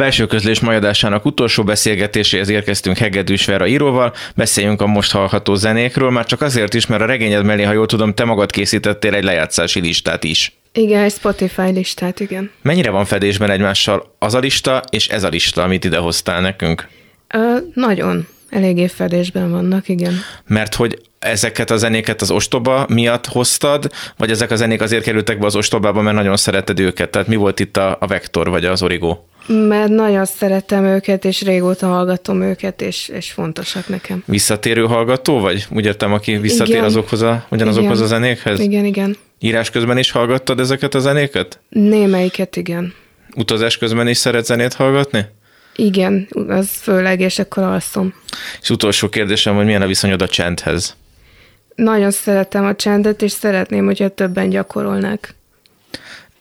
belső 0.00 0.26
közlés 0.26 0.60
majadásának 0.60 1.24
utolsó 1.24 1.64
beszélgetéséhez 1.64 2.48
érkeztünk 2.48 2.96
Hegedűs 2.96 3.44
Vera 3.44 3.66
íróval, 3.66 4.12
beszéljünk 4.34 4.80
a 4.80 4.86
most 4.86 5.12
hallható 5.12 5.54
zenékről, 5.54 6.10
már 6.10 6.26
csak 6.26 6.40
azért 6.40 6.74
is, 6.74 6.86
mert 6.86 7.02
a 7.02 7.06
regényed 7.06 7.44
mellé, 7.44 7.62
ha 7.62 7.72
jól 7.72 7.86
tudom, 7.86 8.14
te 8.14 8.24
magad 8.24 8.50
készítettél 8.50 9.14
egy 9.14 9.24
lejátszási 9.24 9.80
listát 9.80 10.24
is. 10.24 10.58
Igen, 10.72 11.02
egy 11.02 11.12
Spotify 11.12 11.70
listát, 11.70 12.20
igen. 12.20 12.50
Mennyire 12.62 12.90
van 12.90 13.04
fedésben 13.04 13.50
egymással 13.50 14.14
az 14.18 14.34
a 14.34 14.38
lista 14.38 14.82
és 14.90 15.08
ez 15.08 15.22
a 15.22 15.28
lista, 15.28 15.62
amit 15.62 15.84
idehoztál 15.84 16.40
nekünk? 16.40 16.88
Ö, 17.34 17.56
nagyon. 17.74 18.26
Eléggé 18.50 18.86
fedésben 18.86 19.50
vannak, 19.50 19.88
igen. 19.88 20.14
Mert 20.46 20.74
hogy 20.74 20.98
ezeket 21.18 21.70
a 21.70 21.76
zenéket 21.76 22.20
az 22.20 22.30
ostoba 22.30 22.86
miatt 22.88 23.26
hoztad, 23.26 23.90
vagy 24.16 24.30
ezek 24.30 24.50
a 24.50 24.56
zenék 24.56 24.80
azért 24.80 25.02
kerültek 25.02 25.38
be 25.38 25.46
az 25.46 25.56
ostobába, 25.56 26.00
mert 26.02 26.16
nagyon 26.16 26.36
szereted 26.36 26.80
őket? 26.80 27.10
Tehát 27.10 27.28
mi 27.28 27.36
volt 27.36 27.60
itt 27.60 27.76
a, 27.76 27.96
a 28.00 28.06
vektor, 28.06 28.50
vagy 28.50 28.64
az 28.64 28.82
origó? 28.82 29.28
Mert 29.52 29.88
nagyon 29.88 30.24
szeretem 30.24 30.84
őket, 30.84 31.24
és 31.24 31.42
régóta 31.42 31.86
hallgatom 31.86 32.42
őket, 32.42 32.82
és, 32.82 33.08
és 33.08 33.30
fontosak 33.30 33.88
nekem. 33.88 34.22
Visszatérő 34.26 34.84
hallgató 34.84 35.40
vagy? 35.40 35.66
Úgy 35.70 35.84
értem, 35.84 36.12
aki 36.12 36.36
visszatér 36.36 36.74
igen. 36.74 36.84
azokhoz 36.84 37.22
a, 37.22 37.46
ugyanazokhoz 37.50 37.98
igen. 37.98 38.02
a 38.02 38.06
zenékhez? 38.06 38.60
Igen, 38.60 38.84
igen. 38.84 39.16
Írás 39.38 39.70
közben 39.70 39.98
is 39.98 40.10
hallgattad 40.10 40.60
ezeket 40.60 40.94
a 40.94 40.98
zenéket? 40.98 41.60
Némelyiket, 41.68 42.56
igen. 42.56 42.94
Utazás 43.36 43.78
közben 43.78 44.08
is 44.08 44.16
szeret 44.16 44.44
zenét 44.44 44.74
hallgatni? 44.74 45.26
Igen, 45.76 46.28
az 46.48 46.68
főleg, 46.70 47.20
és 47.20 47.38
akkor 47.38 47.62
alszom. 47.62 48.14
És 48.62 48.70
utolsó 48.70 49.08
kérdésem, 49.08 49.56
hogy 49.56 49.64
milyen 49.64 49.82
a 49.82 49.86
viszonyod 49.86 50.22
a 50.22 50.28
csendhez? 50.28 50.96
Nagyon 51.74 52.10
szeretem 52.10 52.64
a 52.64 52.74
csendet, 52.74 53.22
és 53.22 53.32
szeretném, 53.32 53.84
hogyha 53.84 54.08
többen 54.08 54.48
gyakorolnák. 54.48 55.34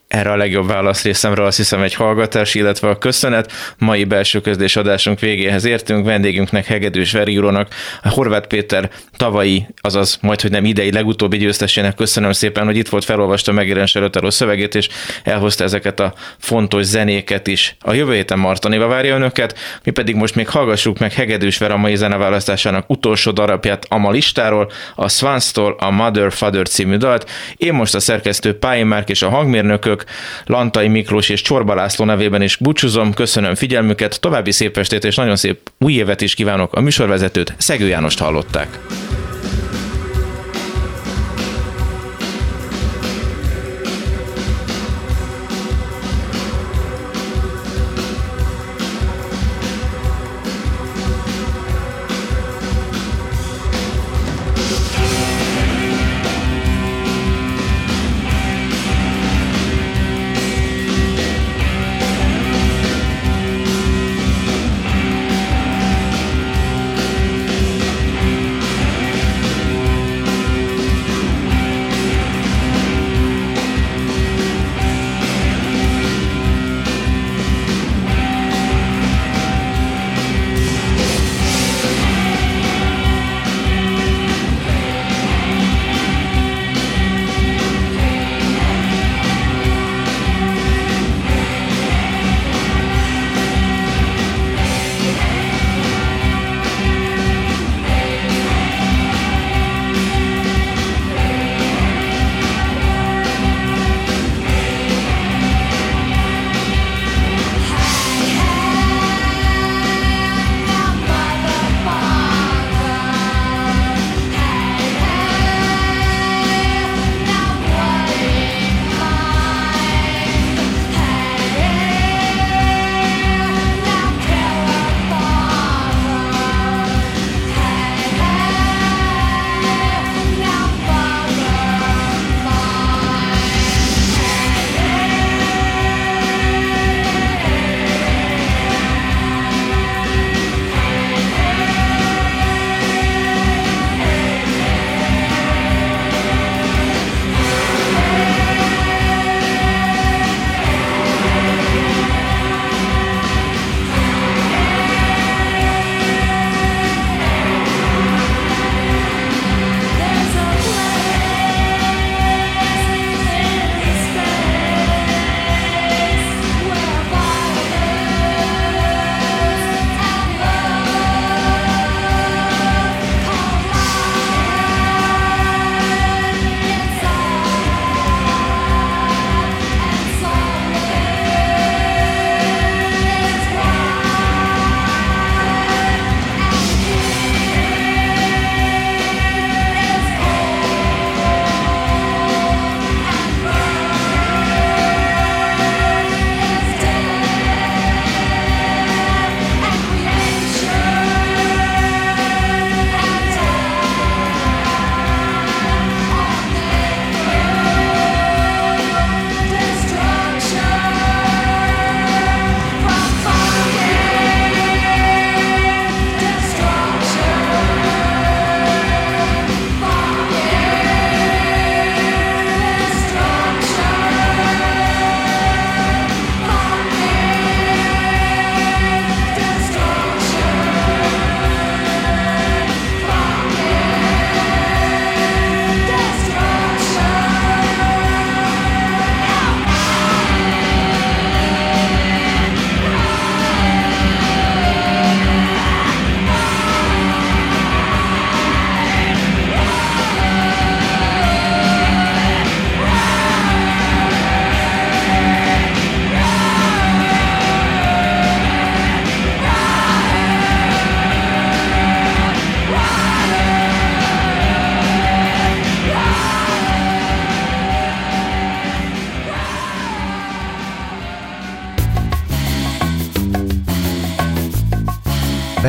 Erre 0.10 0.32
a 0.32 0.36
legjobb 0.36 0.68
válasz 0.68 1.04
részemről 1.04 1.46
azt 1.46 1.58
hiszem 1.58 1.82
egy 1.82 1.94
hallgatás, 1.94 2.56
illetve 2.56 2.90
a 2.90 2.98
köszönet. 2.98 3.52
Mai 3.78 4.04
belső 4.04 4.42
közlés 4.42 4.76
adásunk 4.76 5.20
végéhez 5.20 5.66
értünk. 5.66 6.06
Vendégünknek 6.06 6.66
Hegedűs 6.66 7.12
Verírónak, 7.12 7.68
a 8.04 8.10
Horváth 8.10 8.48
Péter 8.48 8.90
tavalyi, 9.18 9.68
azaz 9.82 10.18
majd, 10.22 10.42
hogy 10.42 10.52
nem 10.52 10.66
idei 10.66 10.92
legutóbbi 10.92 11.38
győztesének 11.38 11.96
köszönöm 11.96 12.32
szépen, 12.32 12.66
hogy 12.66 12.78
itt 12.78 12.90
volt, 12.90 13.04
felolvasta 13.04 13.52
megjelenés 13.52 13.96
előtt 13.96 14.16
a 14.16 14.32
szövegét, 14.32 14.76
és 14.76 14.88
elhozta 15.24 15.64
ezeket 15.64 16.00
a 16.00 16.14
fontos 16.38 16.86
zenéket 16.86 17.48
is. 17.48 17.76
A 17.80 17.94
jövő 17.94 18.14
héten 18.14 18.40
Martonéva 18.40 18.88
várja 18.88 19.16
önöket, 19.16 19.58
mi 19.84 19.92
pedig 19.92 20.16
most 20.16 20.36
még 20.36 20.48
hallgassuk 20.48 21.00
meg 21.00 21.14
Hegedűs 21.14 21.58
Vera 21.58 21.78
mai 21.78 21.96
zeneválasztásának 21.96 22.90
utolsó 22.90 23.32
darabját 23.32 23.86
a 23.90 24.12
listáról, 24.12 24.72
a 24.96 25.10
Swanstól 25.10 25.76
a 25.80 25.90
Mother 25.90 26.32
Father 26.32 26.68
című 26.68 26.96
dalt. 26.96 27.30
Én 27.58 27.74
most 27.74 27.96
a 27.96 28.00
szerkesztő 28.00 28.58
Pályi 28.58 28.84
Márk 28.84 29.10
és 29.10 29.22
a 29.22 29.30
hangmérnökök 29.30 29.98
hallgatók, 30.00 30.06
Lantai 30.46 30.88
Miklós 30.88 31.30
és 31.30 31.42
Csorba 31.42 31.74
László 31.74 32.06
nevében 32.06 32.42
is 32.42 32.56
búcsúzom, 32.56 33.14
köszönöm 33.14 33.56
figyelmüket, 33.56 34.20
további 34.20 34.52
szép 34.52 34.78
estét 34.78 35.04
és 35.04 35.16
nagyon 35.16 35.36
szép 35.36 35.60
új 35.80 35.94
évet 35.94 36.22
is 36.22 36.34
kívánok. 36.34 36.74
A 36.74 36.82
műsorvezetőt 36.82 37.54
Szegő 37.58 37.88
Jánost 37.88 38.20
hallották. 38.20 38.80